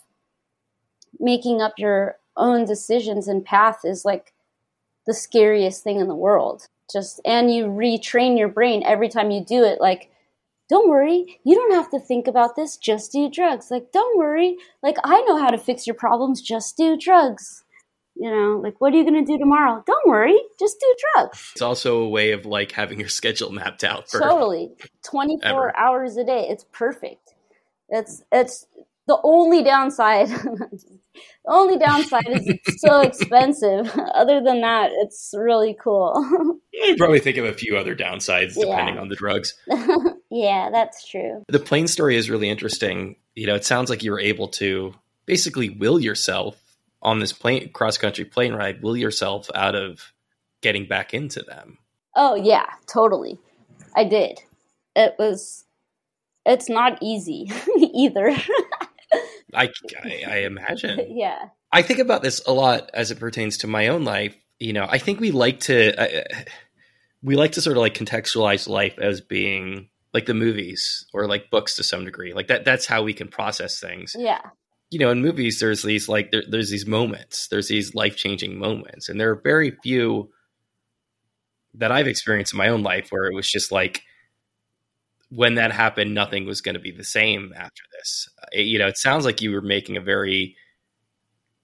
[1.20, 4.34] making up your own decisions and path is like
[5.06, 6.68] the scariest thing in the world.
[6.92, 10.12] Just and you retrain your brain every time you do it like
[10.72, 13.70] don't worry, you don't have to think about this, just do drugs.
[13.70, 17.66] Like, don't worry, like, I know how to fix your problems, just do drugs.
[18.16, 19.84] You know, like, what are you going to do tomorrow?
[19.86, 21.52] Don't worry, just do drugs.
[21.52, 24.10] It's also a way of like having your schedule mapped out.
[24.10, 24.72] For totally,
[25.04, 26.48] twenty four hours a day.
[26.50, 27.34] It's perfect.
[27.90, 28.66] It's it's
[29.08, 30.30] the only downside.
[31.14, 33.92] the only downside is it's so expensive.
[34.14, 36.60] Other than that, it's really cool.
[36.74, 39.02] you probably think of a few other downsides depending yeah.
[39.02, 39.54] on the drugs.
[40.30, 41.44] yeah, that's true.
[41.48, 43.16] The plane story is really interesting.
[43.36, 44.94] You know, it sounds like you were able to
[45.26, 46.58] basically will yourself
[47.02, 50.14] on this plane cross country plane ride, will yourself out of
[50.62, 51.78] getting back into them.
[52.16, 53.40] Oh yeah, totally.
[53.96, 54.40] I did.
[54.96, 55.66] It was
[56.46, 57.52] it's not easy
[57.94, 58.36] either.
[59.54, 59.70] I,
[60.04, 61.08] I, I imagine.
[61.18, 61.50] yeah.
[61.72, 64.36] I think about this a lot as it pertains to my own life.
[64.60, 66.44] You know, I think we like to uh,
[67.24, 71.50] we like to sort of like contextualize life as being like the movies or like
[71.50, 72.34] books to some degree.
[72.34, 74.16] Like that that's how we can process things.
[74.18, 74.42] Yeah.
[74.90, 77.48] You know, in movies there's these like there, there's these moments.
[77.48, 80.30] There's these life-changing moments and there are very few
[81.76, 84.04] that I've experienced in my own life where it was just like
[85.32, 88.30] when that happened, nothing was going to be the same after this.
[88.52, 90.56] It, you know, it sounds like you were making a very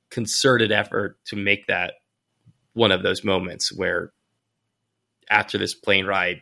[0.09, 1.95] concerted effort to make that
[2.73, 4.13] one of those moments where
[5.29, 6.41] after this plane ride,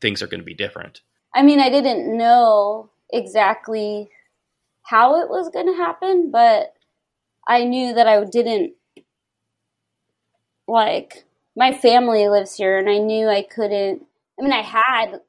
[0.00, 1.02] things are going to be different.
[1.32, 4.10] I mean, I didn't know exactly
[4.82, 6.74] how it was going to happen, but
[7.46, 8.72] I knew that I didn't
[10.66, 11.24] like
[11.56, 14.06] my family lives here and I knew I couldn't
[14.38, 15.20] I mean I had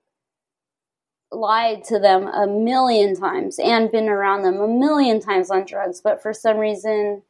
[1.32, 6.02] lied to them a million times and been around them a million times on drugs,
[6.02, 7.22] but for some reason,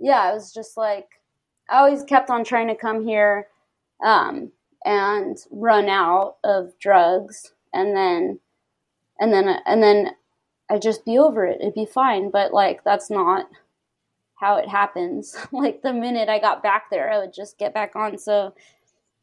[0.00, 1.20] yeah, I was just like,
[1.70, 3.46] I always kept on trying to come here
[4.04, 4.50] um,
[4.84, 8.40] and run out of drugs, and then,
[9.20, 10.10] and then, and then
[10.68, 11.60] I'd just be over it.
[11.60, 13.48] It'd be fine, but like that's not
[14.34, 15.36] how it happens.
[15.52, 18.18] like the minute I got back there, I would just get back on.
[18.18, 18.54] So,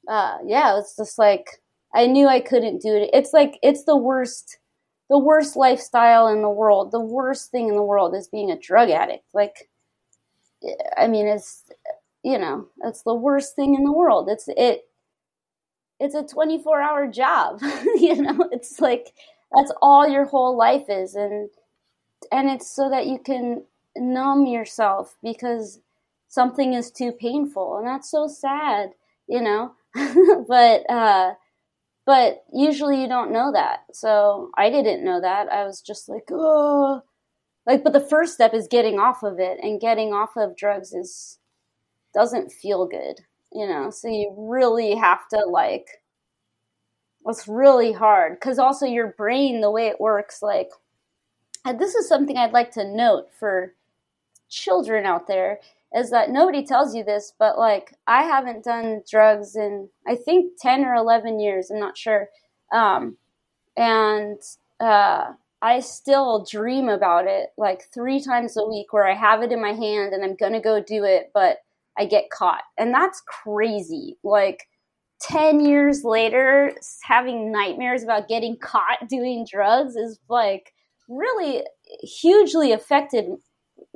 [0.08, 1.62] uh, yeah, it's just like
[1.94, 3.10] I knew I couldn't do it.
[3.14, 4.58] It's like it's the worst
[5.10, 6.92] the worst lifestyle in the world.
[6.92, 9.26] The worst thing in the world is being a drug addict.
[9.34, 9.70] Like
[10.98, 11.64] I mean it's
[12.24, 14.30] you know, it's the worst thing in the world.
[14.30, 14.86] It's it
[16.00, 17.62] it's a 24-hour job.
[17.96, 19.14] you know, it's like
[19.54, 21.50] that's all your whole life is and
[22.32, 23.64] and it's so that you can
[23.98, 25.80] numb yourself because
[26.28, 28.92] something is too painful and that's so sad,
[29.28, 29.74] you know.
[30.48, 31.34] but uh
[32.10, 33.82] but usually you don't know that.
[33.94, 35.48] So I didn't know that.
[35.50, 37.04] I was just like, oh,
[37.68, 40.92] like, but the first step is getting off of it, and getting off of drugs
[40.92, 41.38] is
[42.12, 43.20] doesn't feel good,
[43.54, 43.92] you know.
[43.92, 46.02] So you really have to like.
[47.28, 50.72] It's really hard because also your brain, the way it works, like,
[51.64, 53.76] and this is something I'd like to note for
[54.50, 55.60] children out there
[55.96, 60.54] is that nobody tells you this, but like I haven't done drugs in I think
[60.60, 61.72] ten or eleven years.
[61.72, 62.30] I'm not sure,
[62.72, 63.18] um,
[63.76, 64.40] and
[64.80, 69.52] uh, I still dream about it like three times a week, where I have it
[69.52, 71.58] in my hand and I'm gonna go do it, but
[71.98, 74.18] I get caught, and that's crazy.
[74.24, 74.68] Like.
[75.22, 76.72] 10 years later
[77.04, 80.72] having nightmares about getting caught doing drugs is like
[81.10, 81.62] really
[82.02, 83.26] hugely affected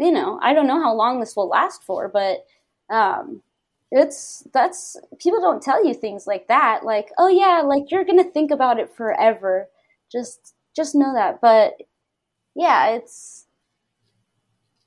[0.04, 2.46] you know, I don't know how long this will last for, but
[2.90, 3.42] um,
[3.90, 6.84] it's that's people don't tell you things like that.
[6.84, 9.70] Like, oh yeah, like you're gonna think about it forever.
[10.12, 11.40] Just just know that.
[11.40, 11.78] But
[12.54, 13.46] yeah, it's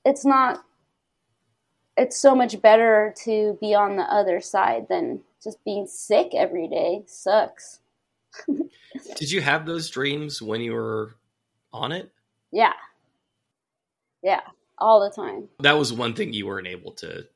[0.04, 0.62] it's not.
[1.96, 6.68] It's so much better to be on the other side than just being sick every
[6.68, 7.04] day.
[7.06, 7.80] Sucks.
[9.16, 11.16] Did you have those dreams when you were
[11.72, 12.12] on it?
[12.52, 12.74] Yeah.
[14.22, 14.42] Yeah
[14.78, 15.48] all the time.
[15.60, 17.26] That was one thing you weren't able to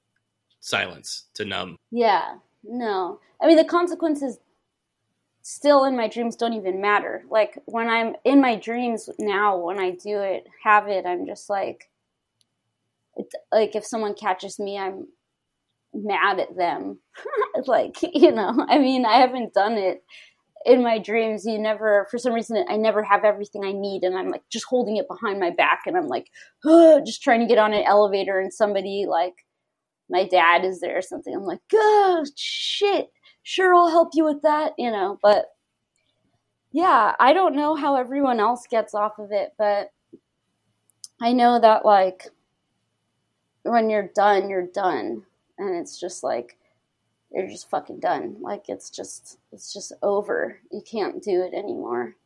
[0.61, 1.77] silence, to numb.
[1.91, 3.21] Yeah, no.
[3.43, 4.39] I mean, the consequences
[5.43, 7.25] still in my dreams don't even matter.
[7.31, 11.49] Like when I'm in my dreams now, when I do it, have it, I'm just
[11.49, 11.91] like,
[13.17, 15.09] it's like if someone catches me, I'm
[15.95, 16.99] mad at them.
[17.67, 20.05] like, you know, I mean, I haven't done it
[20.67, 24.17] in my dreams you never for some reason i never have everything i need and
[24.17, 26.29] i'm like just holding it behind my back and i'm like
[26.67, 29.47] oh, just trying to get on an elevator and somebody like
[30.11, 31.35] my dad is there or something.
[31.35, 33.11] I'm like oh shit.
[33.43, 35.47] Sure i'll help you with that you know but
[36.73, 39.91] yeah i don't know how everyone else gets off of it but
[41.23, 42.27] i know that like
[43.63, 45.23] when you're done you're done
[45.59, 46.59] and it's just like
[47.33, 48.37] you're just fucking done.
[48.41, 50.59] Like it's just it's just over.
[50.71, 52.17] You can't do it anymore.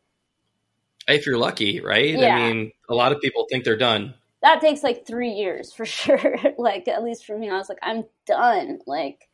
[1.06, 2.18] If you're lucky, right?
[2.18, 2.34] Yeah.
[2.34, 4.14] I mean, a lot of people think they're done.
[4.42, 6.36] that takes like three years for sure.
[6.58, 8.78] like at least for me, I was like, I'm done.
[8.86, 9.28] Like,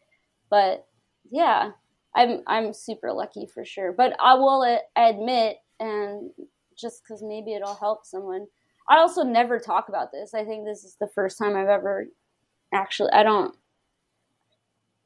[0.51, 0.87] but
[1.31, 1.71] yeah,
[2.14, 3.93] I'm I'm super lucky for sure.
[3.93, 6.31] But I will admit, and
[6.79, 8.47] just because maybe it'll help someone.
[8.89, 10.35] I also never talk about this.
[10.35, 12.07] I think this is the first time I've ever
[12.75, 13.12] actually.
[13.12, 13.55] I don't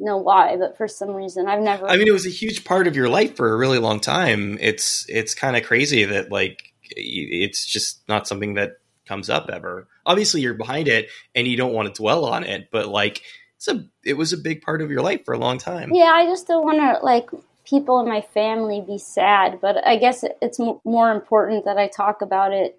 [0.05, 1.89] know why, but for some reason I've never.
[1.89, 4.59] I mean, it was a huge part of your life for a really long time.
[4.61, 9.89] It's it's kind of crazy that like it's just not something that comes up ever.
[10.07, 13.23] Obviously, you're behind it and you don't want to dwell on it, but like
[13.57, 15.91] it's a it was a big part of your life for a long time.
[15.93, 17.31] Yeah, I just don't want to like
[17.65, 22.23] people in my family be sad, but I guess it's more important that I talk
[22.23, 22.79] about it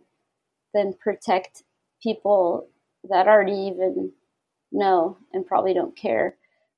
[0.74, 1.64] than protect
[2.02, 2.68] people
[3.10, 4.12] that already even
[4.72, 6.36] know and probably don't care.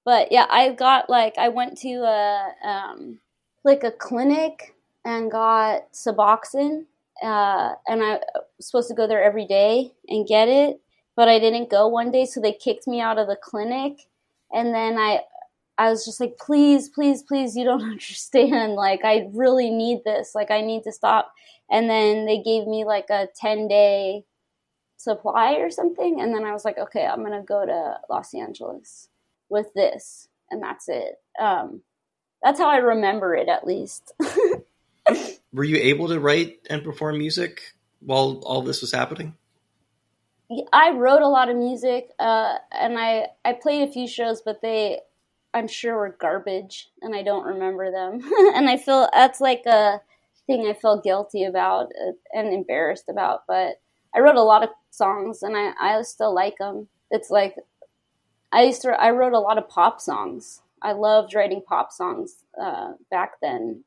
[0.07, 3.19] But yeah, I got like I went to a um,
[3.65, 6.85] like a clinic and got Suboxone,
[7.21, 8.21] uh, and I
[8.57, 10.79] was supposed to go there every day and get it,
[11.17, 14.07] but I didn't go one day, so they kicked me out of the clinic,
[14.49, 15.23] and then I
[15.77, 18.75] I was just like, please, please, please, you don't understand.
[18.75, 20.33] Like, I really need this.
[20.33, 21.33] Like, I need to stop.
[21.69, 24.23] And then they gave me like a 10 day
[24.95, 26.21] supply or something.
[26.21, 29.09] And then I was like, okay, I'm going to go to Los Angeles
[29.49, 31.19] with this, and that's it.
[31.39, 31.81] Um,
[32.43, 34.13] that's how I remember it, at least.
[35.53, 37.61] Were you able to write and perform music
[37.99, 39.35] while all this was happening?
[40.71, 44.61] I wrote a lot of music, uh, and I I played a few shows, but
[44.61, 45.01] they
[45.53, 48.21] I'm sure were garbage, and I don't remember them.
[48.55, 50.01] and I feel that's like a
[50.45, 53.43] thing I feel guilty about uh, and embarrassed about.
[53.47, 53.81] But
[54.15, 56.87] I wrote a lot of songs, and I I still like them.
[57.11, 57.55] It's like
[58.51, 60.61] I used to I wrote a lot of pop songs.
[60.81, 63.83] I loved writing pop songs uh, back then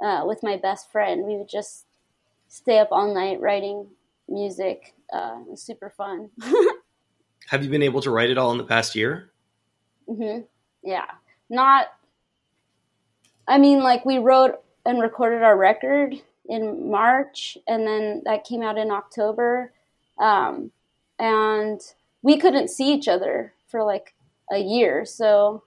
[0.00, 1.24] uh, with my best friend.
[1.24, 1.86] We would just
[2.48, 3.88] stay up all night writing
[4.28, 4.94] music.
[5.12, 6.30] Uh, it was super fun.
[7.48, 9.30] Have you been able to write it all in the past year?
[10.08, 10.42] Mm-hmm.
[10.82, 11.06] Yeah,
[11.48, 11.86] not.
[13.48, 16.14] I mean, like we wrote and recorded our record
[16.48, 19.72] in March, and then that came out in October,
[20.18, 20.70] um,
[21.18, 21.80] and
[22.22, 24.14] we couldn't see each other for like
[24.50, 25.04] a year.
[25.04, 25.62] So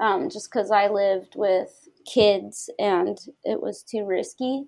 [0.00, 4.64] um, just because I lived with kids and it was too risky.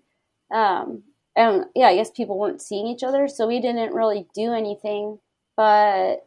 [0.54, 1.02] Um,
[1.34, 5.18] and yeah, I guess people weren't seeing each other, so we didn't really do anything.
[5.56, 6.26] But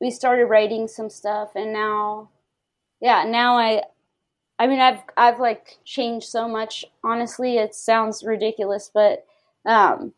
[0.00, 2.30] we started writing some stuff, and now,
[3.00, 3.82] yeah, now I,
[4.58, 6.84] I mean, I've I've like changed so much.
[7.02, 9.24] Honestly, it sounds ridiculous, but
[9.66, 10.12] um,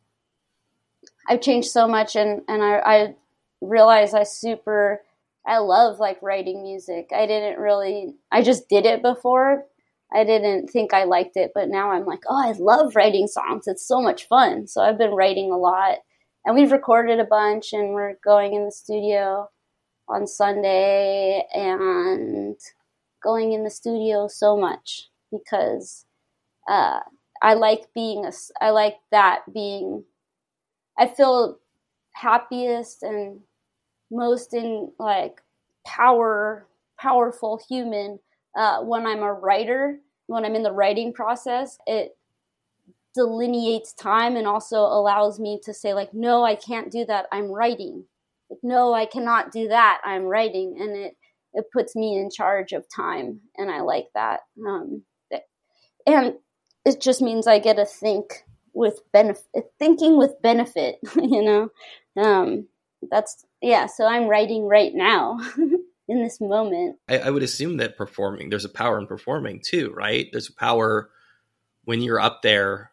[1.28, 3.14] I've changed so much, and and I, I
[3.62, 5.02] realize I super
[5.46, 7.10] I love like writing music.
[7.14, 9.64] I didn't really, I just did it before.
[10.12, 13.66] I didn't think I liked it, but now I'm like, oh, I love writing songs.
[13.66, 14.66] It's so much fun.
[14.66, 15.98] So I've been writing a lot.
[16.44, 19.48] And we've recorded a bunch and we're going in the studio
[20.08, 22.56] on Sunday and
[23.22, 26.06] going in the studio so much because
[26.68, 27.00] uh,
[27.42, 30.04] I like being a, I like that being,
[30.96, 31.58] I feel
[32.12, 33.40] happiest and
[34.10, 35.40] most in like
[35.86, 36.66] power
[36.98, 38.18] powerful human
[38.56, 42.16] uh, when i'm a writer when i'm in the writing process it
[43.16, 47.26] delineates time and also allows me to say like no i can't do that.
[47.32, 48.04] I'm writing.
[48.50, 50.00] Like, no i cannot do that.
[50.04, 50.76] I'm writing.
[50.78, 51.16] And it
[51.54, 55.02] it puts me in charge of time and i like that um,
[56.06, 56.34] and
[56.84, 58.44] it just means i get to think
[58.74, 61.70] with benefit thinking with benefit you know?
[62.22, 62.68] Um,
[63.10, 65.38] that's yeah so i'm writing right now
[66.08, 66.98] in this moment.
[67.08, 70.28] I, I, would assume that performing there's a power in performing too right?
[70.30, 71.10] There's a power
[71.84, 72.92] when you're up there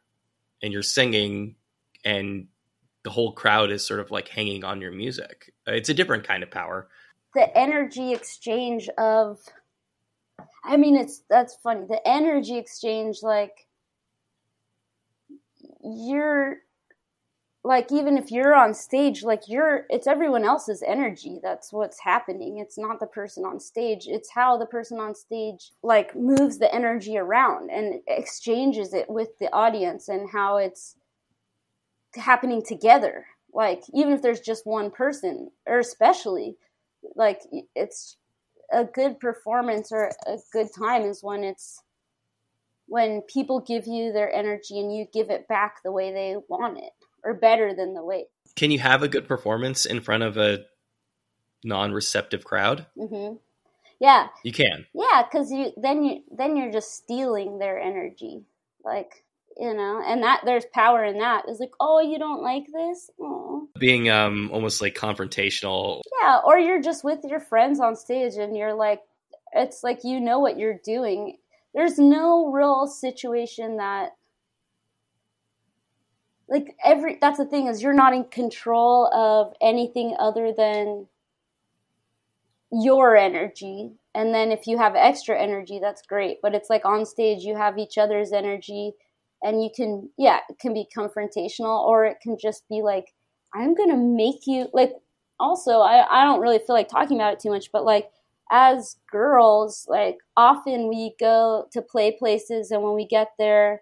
[0.62, 1.56] and you're singing
[2.04, 2.48] and
[3.04, 5.54] the whole crowd is sort of like hanging on your music.
[5.68, 6.88] It's a different kind of power.
[7.36, 9.40] The energy exchange of
[10.66, 11.86] i mean it's that's funny.
[11.88, 13.68] The energy exchange like
[15.84, 16.58] you're
[17.64, 22.58] like even if you're on stage like you're it's everyone else's energy that's what's happening.
[22.58, 24.06] It's not the person on stage.
[24.08, 29.38] It's how the person on stage like moves the energy around and exchanges it with
[29.40, 30.98] the audience and how it's
[32.16, 33.26] happening together.
[33.54, 36.58] Like even if there's just one person or especially
[37.16, 37.42] like
[37.76, 38.18] it's
[38.72, 41.82] a good performance or a good time is when it's
[42.88, 46.78] when people give you their energy and you give it back the way they want
[46.78, 46.92] it
[47.24, 48.28] or better than the weight.
[48.56, 50.66] Can you have a good performance in front of a
[51.64, 52.86] non-receptive crowd?
[52.98, 53.36] Mm-hmm.
[54.00, 54.86] Yeah, you can.
[54.94, 58.44] Yeah, because you then you then you're just stealing their energy,
[58.84, 59.24] like
[59.58, 61.46] you know, and that there's power in that.
[61.48, 63.10] It's like, oh, you don't like this?
[63.20, 66.02] Oh, being um almost like confrontational.
[66.22, 69.00] Yeah, or you're just with your friends on stage and you're like
[69.54, 71.38] it's like you know what you're doing.
[71.74, 74.12] There's no real situation that
[76.48, 81.08] like every that's the thing is you're not in control of anything other than
[82.72, 83.92] your energy.
[84.16, 86.38] And then if you have extra energy that's great.
[86.42, 88.94] But it's like on stage you have each other's energy
[89.44, 93.14] and you can yeah it can be confrontational or it can just be like
[93.54, 94.94] i'm gonna make you like
[95.40, 98.10] also i, I don't really feel like talking about it too much but like
[98.52, 103.82] as girls like often we go to play places and when we get there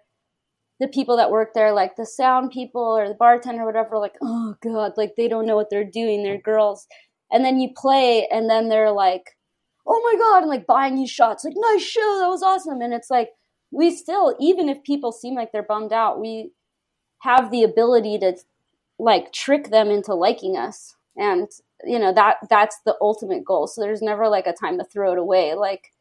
[0.82, 4.16] the people that work there like the sound people or the bartender or whatever like
[4.20, 6.88] oh god like they don't know what they're doing they're girls.
[7.30, 9.36] And then you play and then they're like
[9.86, 12.80] oh my god and like buying you shots like nice show that was awesome.
[12.80, 13.30] And it's like
[13.70, 16.50] we still even if people seem like they're bummed out we
[17.20, 18.36] have the ability to
[18.98, 20.96] like trick them into liking us.
[21.16, 21.48] And
[21.84, 23.68] you know that that's the ultimate goal.
[23.68, 25.54] So there's never like a time to throw it away.
[25.54, 25.92] Like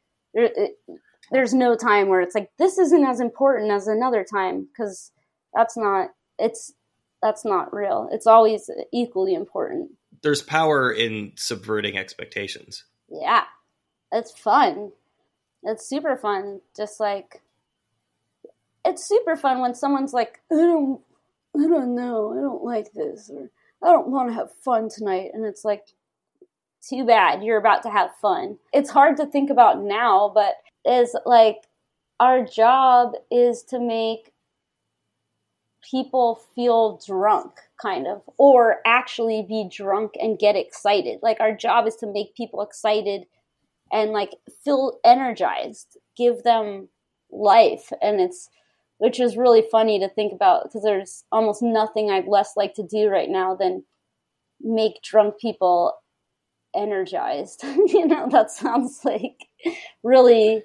[1.31, 5.11] there's no time where it's like this isn't as important as another time because
[5.53, 6.73] that's not it's
[7.21, 8.09] that's not real.
[8.11, 9.91] It's always equally important.
[10.23, 12.83] There's power in subverting expectations.
[13.09, 13.43] Yeah.
[14.11, 14.91] It's fun.
[15.63, 16.61] It's super fun.
[16.75, 17.41] Just like
[18.83, 21.01] it's super fun when someone's like i don't
[21.55, 22.33] i don't know.
[22.33, 23.49] I don't like this or
[23.81, 25.31] i don't want to have fun tonight.
[25.33, 25.87] And it's like
[26.87, 28.57] too bad you're about to have fun.
[28.73, 30.55] It's hard to think about now but
[30.85, 31.67] is like
[32.19, 34.31] our job is to make
[35.89, 41.19] people feel drunk kind of or actually be drunk and get excited.
[41.23, 43.23] Like our job is to make people excited
[43.91, 46.87] and like feel energized give them
[47.31, 47.91] life.
[48.01, 48.49] And it's
[49.01, 52.83] which is really funny to think about because there's almost nothing i'd less like to
[52.83, 53.83] do right now than
[54.61, 55.97] make drunk people
[56.75, 59.47] energized you know that sounds like
[60.03, 60.63] really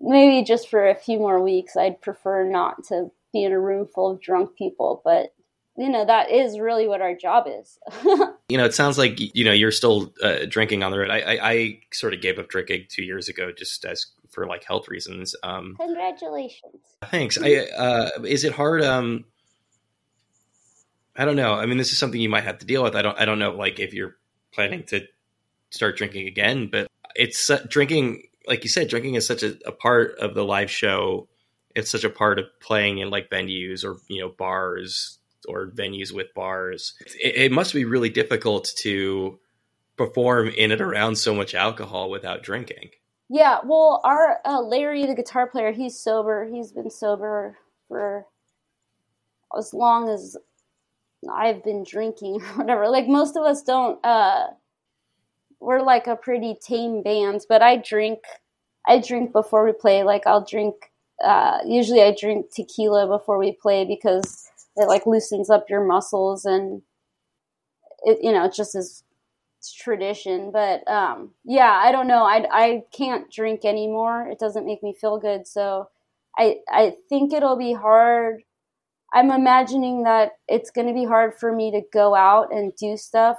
[0.00, 3.86] maybe just for a few more weeks i'd prefer not to be in a room
[3.86, 5.32] full of drunk people but
[5.76, 7.78] you know that is really what our job is.
[8.48, 11.10] You know it sounds like you know you're still uh, drinking on the road.
[11.10, 14.64] I, I, I sort of gave up drinking two years ago just as for like
[14.64, 15.76] health reasons um.
[15.80, 16.76] Congratulations.
[17.10, 17.38] Thanks.
[17.40, 19.24] I uh is it hard um
[21.16, 21.54] i don't know.
[21.54, 22.94] I mean this is something you might have to deal with.
[22.94, 24.16] I don't i don't know like if you're
[24.52, 25.06] planning to
[25.72, 29.72] start drinking again but it's uh, drinking like you said drinking is such a, a
[29.72, 31.28] part of the live show
[31.74, 35.18] it's such a part of playing in like venues or you know bars
[35.48, 36.94] or venues with bars.
[37.20, 39.38] It, it, must be really difficult to
[39.96, 42.90] perform in and around so much alcohol without drinking.
[43.28, 46.48] Yeah, well, our uh, Larry, the guitar player, he's sober.
[46.52, 47.58] He's been sober
[47.88, 48.26] for
[49.56, 50.36] as long as
[51.30, 52.88] I've been drinking or whatever.
[52.88, 54.04] Like most of us don't.
[54.04, 54.48] Uh,
[55.62, 58.20] we're like a pretty tame band, but I drink.
[58.88, 60.02] I drink before we play.
[60.02, 60.74] Like I'll drink.
[61.24, 66.44] Uh, usually, I drink tequila before we play because it like loosens up your muscles
[66.44, 66.82] and
[68.04, 69.04] it you know it just is
[69.78, 74.82] tradition but um yeah i don't know i i can't drink anymore it doesn't make
[74.82, 75.88] me feel good so
[76.36, 78.42] i i think it'll be hard
[79.14, 82.96] i'm imagining that it's going to be hard for me to go out and do
[82.96, 83.36] stuff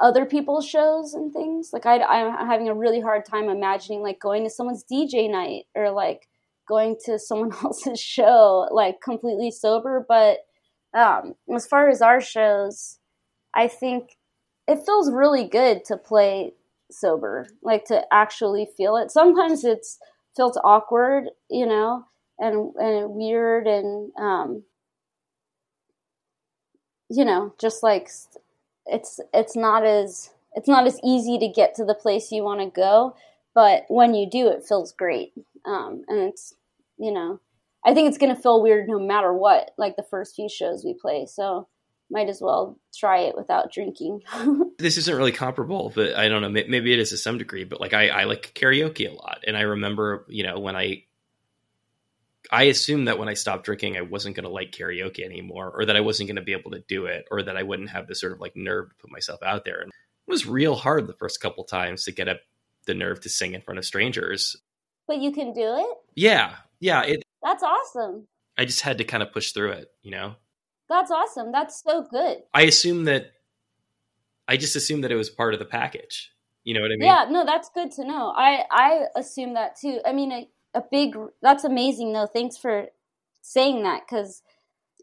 [0.00, 4.18] other people's shows and things like I, i'm having a really hard time imagining like
[4.18, 6.26] going to someone's dj night or like
[6.66, 10.38] going to someone else's show like completely sober but
[10.94, 12.98] um, as far as our shows,
[13.54, 14.16] I think
[14.68, 16.54] it feels really good to play
[16.90, 19.10] sober, like to actually feel it.
[19.10, 19.98] Sometimes it's
[20.36, 22.04] felt awkward, you know,
[22.38, 24.62] and and weird, and um,
[27.10, 28.08] you know, just like
[28.86, 32.60] it's it's not as it's not as easy to get to the place you want
[32.60, 33.16] to go,
[33.54, 35.32] but when you do, it feels great,
[35.66, 36.54] um, and it's
[36.98, 37.40] you know
[37.84, 40.84] I think it's going to feel weird no matter what, like the first few shows
[40.84, 41.26] we play.
[41.26, 41.68] So
[42.10, 44.22] might as well try it without drinking.
[44.78, 46.48] this isn't really comparable, but I don't know.
[46.48, 47.64] Maybe it is to some degree.
[47.64, 51.04] But like I, I like karaoke a lot, and I remember, you know, when I,
[52.50, 55.86] I assumed that when I stopped drinking, I wasn't going to like karaoke anymore, or
[55.86, 58.06] that I wasn't going to be able to do it, or that I wouldn't have
[58.06, 59.80] the sort of like nerve to put myself out there.
[59.80, 62.40] And it was real hard the first couple times to get up
[62.86, 64.56] the nerve to sing in front of strangers.
[65.06, 65.96] But you can do it.
[66.14, 67.02] Yeah, yeah.
[67.02, 68.26] It, that's awesome.
[68.56, 70.34] I just had to kind of push through it, you know?
[70.88, 71.50] That's awesome.
[71.50, 72.38] That's so good.
[72.52, 73.32] I assume that
[74.46, 76.30] I just assumed that it was part of the package.
[76.62, 77.06] You know what I mean?
[77.06, 78.32] Yeah, no, that's good to know.
[78.34, 80.00] I I assume that too.
[80.04, 82.26] I mean, a big that's amazing though.
[82.26, 82.86] Thanks for
[83.42, 84.42] saying that cuz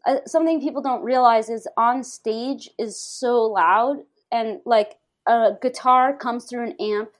[0.04, 3.98] uh, something people don't realize is on stage is so loud
[4.30, 7.10] and like a guitar comes through an amp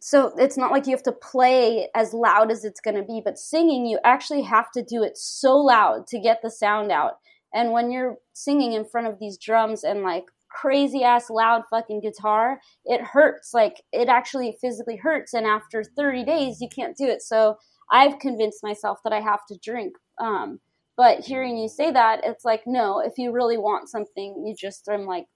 [0.00, 3.20] so it's not like you have to play as loud as it's going to be
[3.22, 7.18] but singing you actually have to do it so loud to get the sound out
[7.52, 10.26] and when you're singing in front of these drums and like
[10.60, 16.24] crazy ass loud fucking guitar it hurts like it actually physically hurts and after 30
[16.24, 17.56] days you can't do it so
[17.90, 20.58] i've convinced myself that i have to drink um,
[20.98, 24.88] but hearing you say that, it's like, no, if you really want something, you just,
[24.90, 25.26] I'm like,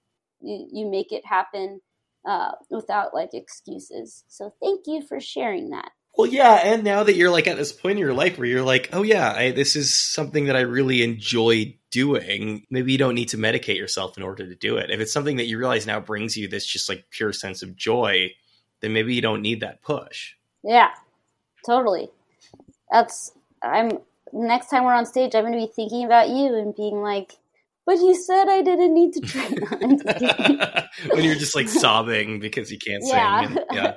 [0.41, 1.79] you, you make it happen
[2.27, 4.25] uh, without like excuses.
[4.27, 5.89] So thank you for sharing that.
[6.15, 8.61] Well, yeah, and now that you're like at this point in your life where you're
[8.61, 12.65] like, oh yeah, I, this is something that I really enjoy doing.
[12.69, 14.91] Maybe you don't need to medicate yourself in order to do it.
[14.91, 17.75] If it's something that you realize now brings you this just like pure sense of
[17.75, 18.31] joy,
[18.81, 20.33] then maybe you don't need that push.
[20.63, 20.89] Yeah,
[21.65, 22.09] totally.
[22.91, 23.31] That's
[23.63, 23.97] I'm
[24.31, 27.33] next time we're on stage, I'm going to be thinking about you and being like,
[27.85, 29.57] but he said I didn't need to train.
[31.15, 33.47] when you're just like sobbing because you can't yeah.
[33.47, 33.57] sing.
[33.57, 33.93] And, yeah.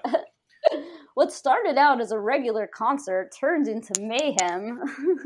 [1.16, 4.82] What started out as a regular concert turned into mayhem.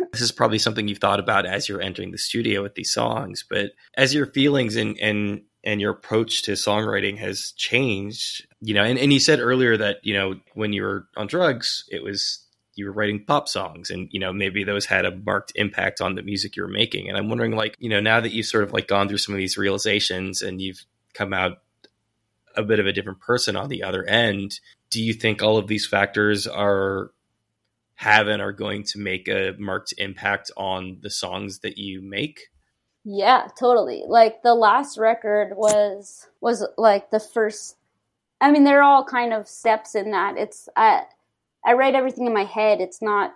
[0.13, 3.45] this is probably something you've thought about as you're entering the studio with these songs,
[3.51, 8.85] but as your feelings and and and your approach to songwriting has changed, you know,
[8.85, 12.47] and, and you said earlier that, you know, when you were on drugs, it was
[12.77, 16.15] you were writing pop songs and you know maybe those had a marked impact on
[16.15, 18.63] the music you were making and i'm wondering like you know now that you've sort
[18.63, 21.59] of like gone through some of these realizations and you've come out
[22.57, 24.61] a bit of a different person on the other end
[24.91, 27.13] do you think all of these factors are
[27.95, 32.49] have and are going to make a marked impact on the songs that you make
[33.05, 37.77] yeah totally like the last record was was like the first
[38.41, 41.03] i mean they're all kind of steps in that it's I,
[41.65, 42.81] I write everything in my head.
[42.81, 43.35] It's not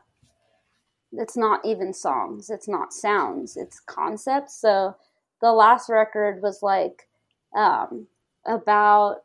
[1.13, 2.51] it's not even songs.
[2.51, 3.57] It's not sounds.
[3.57, 4.57] It's concepts.
[4.57, 4.97] So
[5.41, 7.09] the last record was like
[7.57, 8.09] um,
[8.47, 9.19] about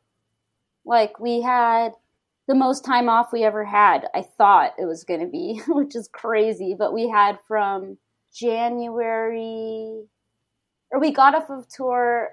[0.85, 1.93] like we had
[2.49, 4.07] the most time off we ever had.
[4.15, 7.97] I thought it was going to be, which is crazy, but we had from
[8.33, 10.03] January
[10.91, 12.31] or we got off of tour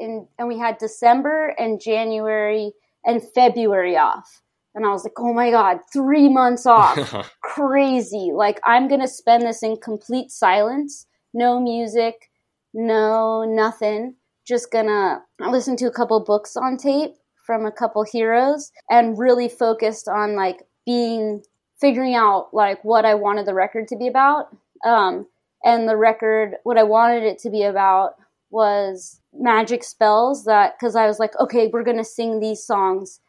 [0.00, 2.72] in and we had December and January
[3.06, 4.42] and February off.
[4.74, 7.30] And I was like, oh my God, three months off.
[7.42, 8.30] Crazy.
[8.34, 11.06] Like, I'm going to spend this in complete silence.
[11.34, 12.30] No music,
[12.74, 14.16] no nothing.
[14.44, 17.14] Just gonna listen to a couple books on tape
[17.44, 21.42] from a couple heroes and really focused on like being,
[21.80, 24.56] figuring out like what I wanted the record to be about.
[24.84, 25.26] Um,
[25.64, 28.14] and the record, what I wanted it to be about
[28.50, 33.20] was magic spells that, cause I was like, okay, we're gonna sing these songs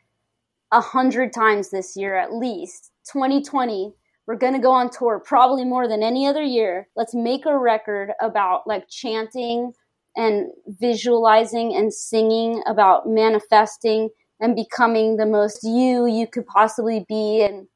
[0.71, 2.91] a hundred times this year at least.
[3.11, 3.93] 2020,
[4.25, 6.87] we're gonna go on tour probably more than any other year.
[6.95, 9.73] Let's make a record about like chanting
[10.15, 14.09] and visualizing and singing about manifesting
[14.39, 17.67] and becoming the most you you could possibly be and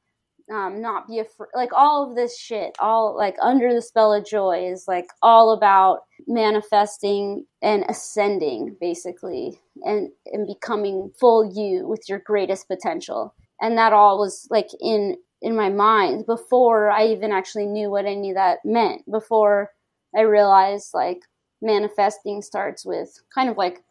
[0.51, 1.49] um, not be afraid.
[1.53, 5.51] Like all of this shit, all like under the spell of joy is like all
[5.51, 13.33] about manifesting and ascending basically and, and becoming full you with your greatest potential.
[13.59, 18.05] And that all was like in, in my mind before I even actually knew what
[18.05, 19.71] any of that meant, before
[20.15, 21.19] I realized like
[21.61, 23.83] manifesting starts with kind of like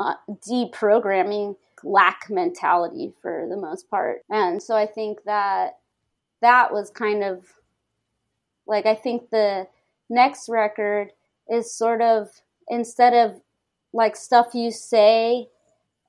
[0.49, 4.23] deprogramming lack mentality for the most part.
[4.31, 5.79] And so I think that
[6.43, 7.45] that was kind of
[8.67, 9.67] like I think the
[10.09, 11.13] next record
[11.49, 12.31] is sort of
[12.69, 13.41] instead of
[13.93, 15.49] like stuff you say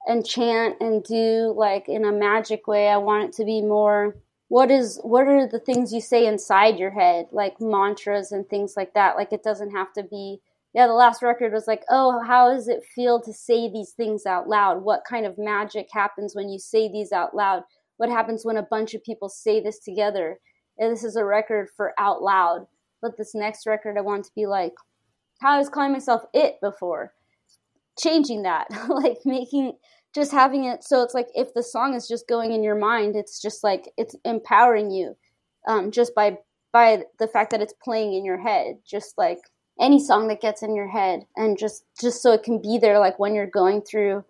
[0.07, 4.15] and chant and do like in a magic way, I want it to be more
[4.49, 8.75] what is what are the things you say inside your head, like mantras and things
[8.77, 9.15] like that.
[9.15, 10.39] Like it doesn't have to be
[10.77, 14.25] yeah, the last record was like, oh, how does it feel to say these things
[14.25, 14.83] out loud?
[14.83, 17.63] What kind of magic happens when you say these out loud?
[17.97, 20.39] what happens when a bunch of people say this together
[20.77, 22.65] and this is a record for out loud
[23.01, 24.73] but this next record i want to be like
[25.41, 27.13] how i was calling myself it before
[27.99, 29.73] changing that like making
[30.15, 33.15] just having it so it's like if the song is just going in your mind
[33.15, 35.15] it's just like it's empowering you
[35.67, 36.37] um, just by
[36.71, 39.39] by the fact that it's playing in your head just like
[39.79, 42.99] any song that gets in your head and just just so it can be there
[42.99, 44.23] like when you're going through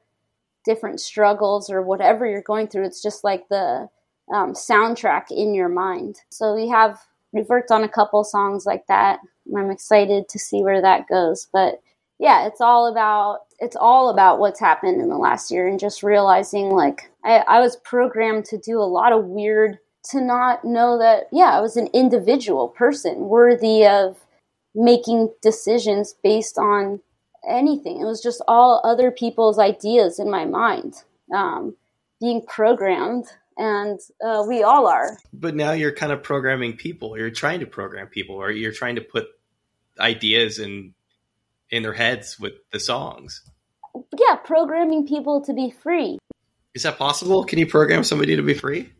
[0.65, 2.85] different struggles or whatever you're going through.
[2.85, 3.87] It's just like the
[4.33, 6.17] um, soundtrack in your mind.
[6.29, 6.99] So we have
[7.31, 9.19] we've worked on a couple songs like that.
[9.55, 11.47] I'm excited to see where that goes.
[11.53, 11.81] But
[12.19, 16.03] yeah, it's all about it's all about what's happened in the last year and just
[16.03, 19.79] realizing like I, I was programmed to do a lot of weird
[20.11, 24.17] to not know that yeah, I was an individual person worthy of
[24.77, 27.01] making decisions based on
[27.47, 27.99] anything.
[27.99, 30.95] It was just all other people's ideas in my mind,
[31.35, 31.75] um,
[32.21, 33.25] being programmed,
[33.57, 35.17] and uh, we all are.
[35.33, 37.17] But now you're kind of programming people.
[37.17, 39.27] You're trying to program people, or you're trying to put
[39.99, 40.93] ideas in
[41.69, 43.41] in their heads with the songs.
[44.17, 46.19] Yeah, programming people to be free.
[46.73, 47.43] Is that possible?
[47.43, 48.93] Can you program somebody to be free?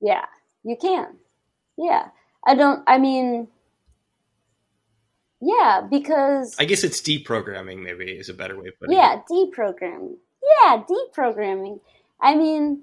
[0.00, 0.24] Yeah,
[0.64, 1.16] you can.
[1.78, 2.08] Yeah.
[2.46, 3.48] I don't, I mean,
[5.44, 6.56] yeah, because.
[6.58, 9.22] I guess it's deprogramming, maybe, is a better way of putting yeah, it.
[9.30, 10.16] Yeah, deprogramming.
[10.42, 11.80] Yeah, deprogramming.
[12.20, 12.82] I mean,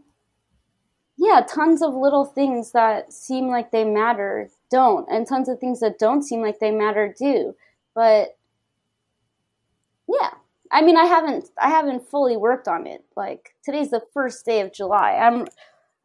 [1.17, 5.79] yeah, tons of little things that seem like they matter don't, and tons of things
[5.79, 7.55] that don't seem like they matter do.
[7.95, 8.37] But
[10.07, 10.31] yeah,
[10.71, 13.03] I mean, I haven't, I haven't fully worked on it.
[13.15, 15.13] Like today's the first day of July.
[15.13, 15.47] I'm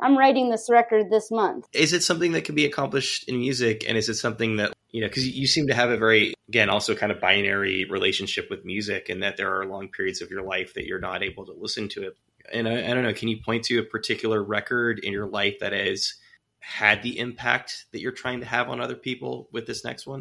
[0.00, 1.66] I'm writing this record this month.
[1.72, 3.84] Is it something that can be accomplished in music?
[3.88, 6.70] And is it something that, you know, because you seem to have a very, again,
[6.70, 10.40] also kind of binary relationship with music and that there are long periods of your
[10.40, 12.16] life that you're not able to listen to it.
[12.50, 15.56] And I, I don't know, can you point to a particular record in your life
[15.60, 16.14] that has
[16.60, 20.20] had the impact that you're trying to have on other people with this next one?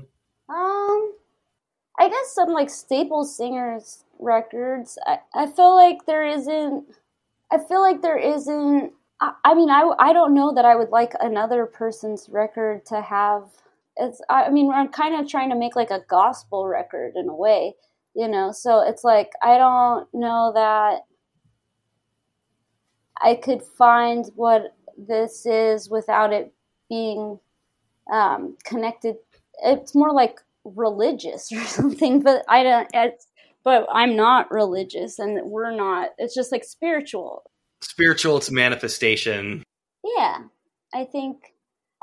[0.50, 1.14] Um,
[1.98, 5.00] I guess some like staple singers records.
[5.08, 6.84] I, I feel like there isn't,
[7.50, 11.14] I feel like there isn't I, mean, I, I don't know that I would like
[11.22, 13.44] another person's record to have.
[13.98, 17.36] It's, I mean, I'm kind of trying to make like a gospel record in a
[17.36, 17.76] way,
[18.16, 18.52] you know?
[18.52, 21.06] So it's like, I don't know that
[23.22, 26.54] I could find what this is without it
[26.89, 27.39] being
[28.12, 29.16] um, connected.
[29.64, 33.28] It's more like religious or something, but I don't, it's,
[33.64, 36.10] but I'm not religious and we're not.
[36.18, 37.43] It's just like spiritual
[37.82, 39.64] spiritual it's manifestation
[40.04, 40.39] yeah
[40.93, 41.54] i think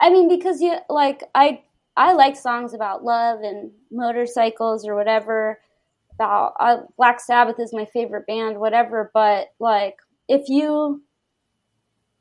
[0.00, 1.60] i mean because you like i
[1.96, 5.60] i like songs about love and motorcycles or whatever.
[6.14, 9.96] About uh, black sabbath is my favorite band whatever but like
[10.28, 11.02] if you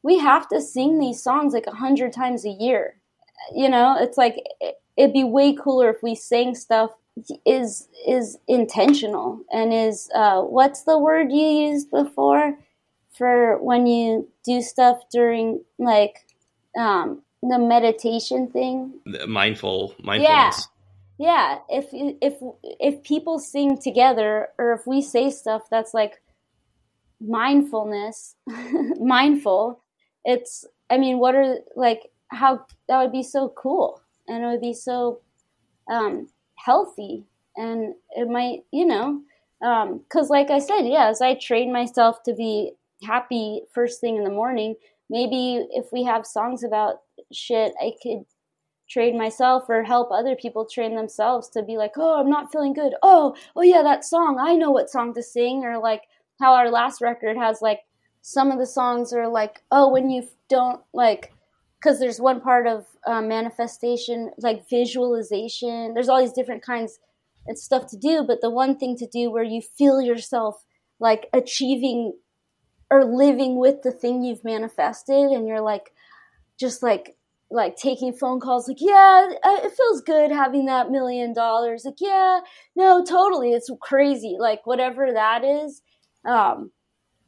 [0.01, 2.95] we have to sing these songs like a hundred times a year.
[3.53, 6.91] You know it's like it, it'd be way cooler if we sang stuff
[7.45, 12.57] is is intentional and is uh what's the word you used before?
[13.17, 16.25] For when you do stuff during like
[16.79, 18.99] um, the meditation thing.
[19.27, 20.27] Mindful mindfulness.
[20.27, 20.51] Yeah.
[21.17, 22.33] Yeah, if if
[22.79, 26.19] if people sing together or if we say stuff that's like
[27.19, 28.35] mindfulness,
[28.99, 29.83] mindful,
[30.25, 34.61] it's I mean, what are like how that would be so cool and it would
[34.61, 35.21] be so
[35.91, 37.25] um, healthy
[37.55, 39.21] and it might, you know,
[39.59, 42.71] because um, like I said, yeah, as I train myself to be
[43.03, 44.75] happy first thing in the morning.
[45.09, 47.01] Maybe if we have songs about
[47.35, 48.25] shit, I could
[48.89, 52.73] train myself or help other people train themselves to be like, oh, I'm not feeling
[52.73, 52.93] good.
[53.01, 54.37] Oh, oh yeah, that song.
[54.39, 55.63] I know what song to sing.
[55.63, 56.03] Or like
[56.39, 57.79] how our last record has like
[58.21, 61.31] some of the songs are like, oh, when you don't like,
[61.79, 65.93] because there's one part of uh, manifestation like visualization.
[65.93, 66.99] There's all these different kinds
[67.47, 70.63] and stuff to do, but the one thing to do where you feel yourself
[70.99, 72.13] like achieving
[72.91, 75.93] or living with the thing you've manifested and you're like
[76.59, 77.15] just like
[77.51, 82.39] like taking phone calls like yeah it feels good having that million dollars like yeah
[82.75, 85.81] no totally it's crazy like whatever that is
[86.25, 86.71] um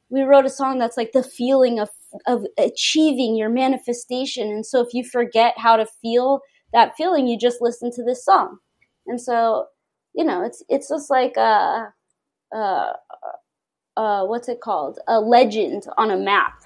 [0.10, 1.90] we wrote a song that's like the feeling of
[2.28, 6.40] of achieving your manifestation and so if you forget how to feel
[6.72, 8.58] that feeling you just listen to this song
[9.08, 9.66] and so
[10.14, 11.92] you know it's it's just like a,
[12.54, 12.94] a
[13.96, 15.00] uh, what's it called?
[15.08, 16.62] A legend on a map.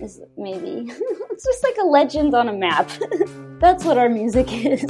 [0.00, 0.86] Is maybe
[1.30, 2.90] it's just like a legend on a map.
[3.60, 4.84] That's what our music is.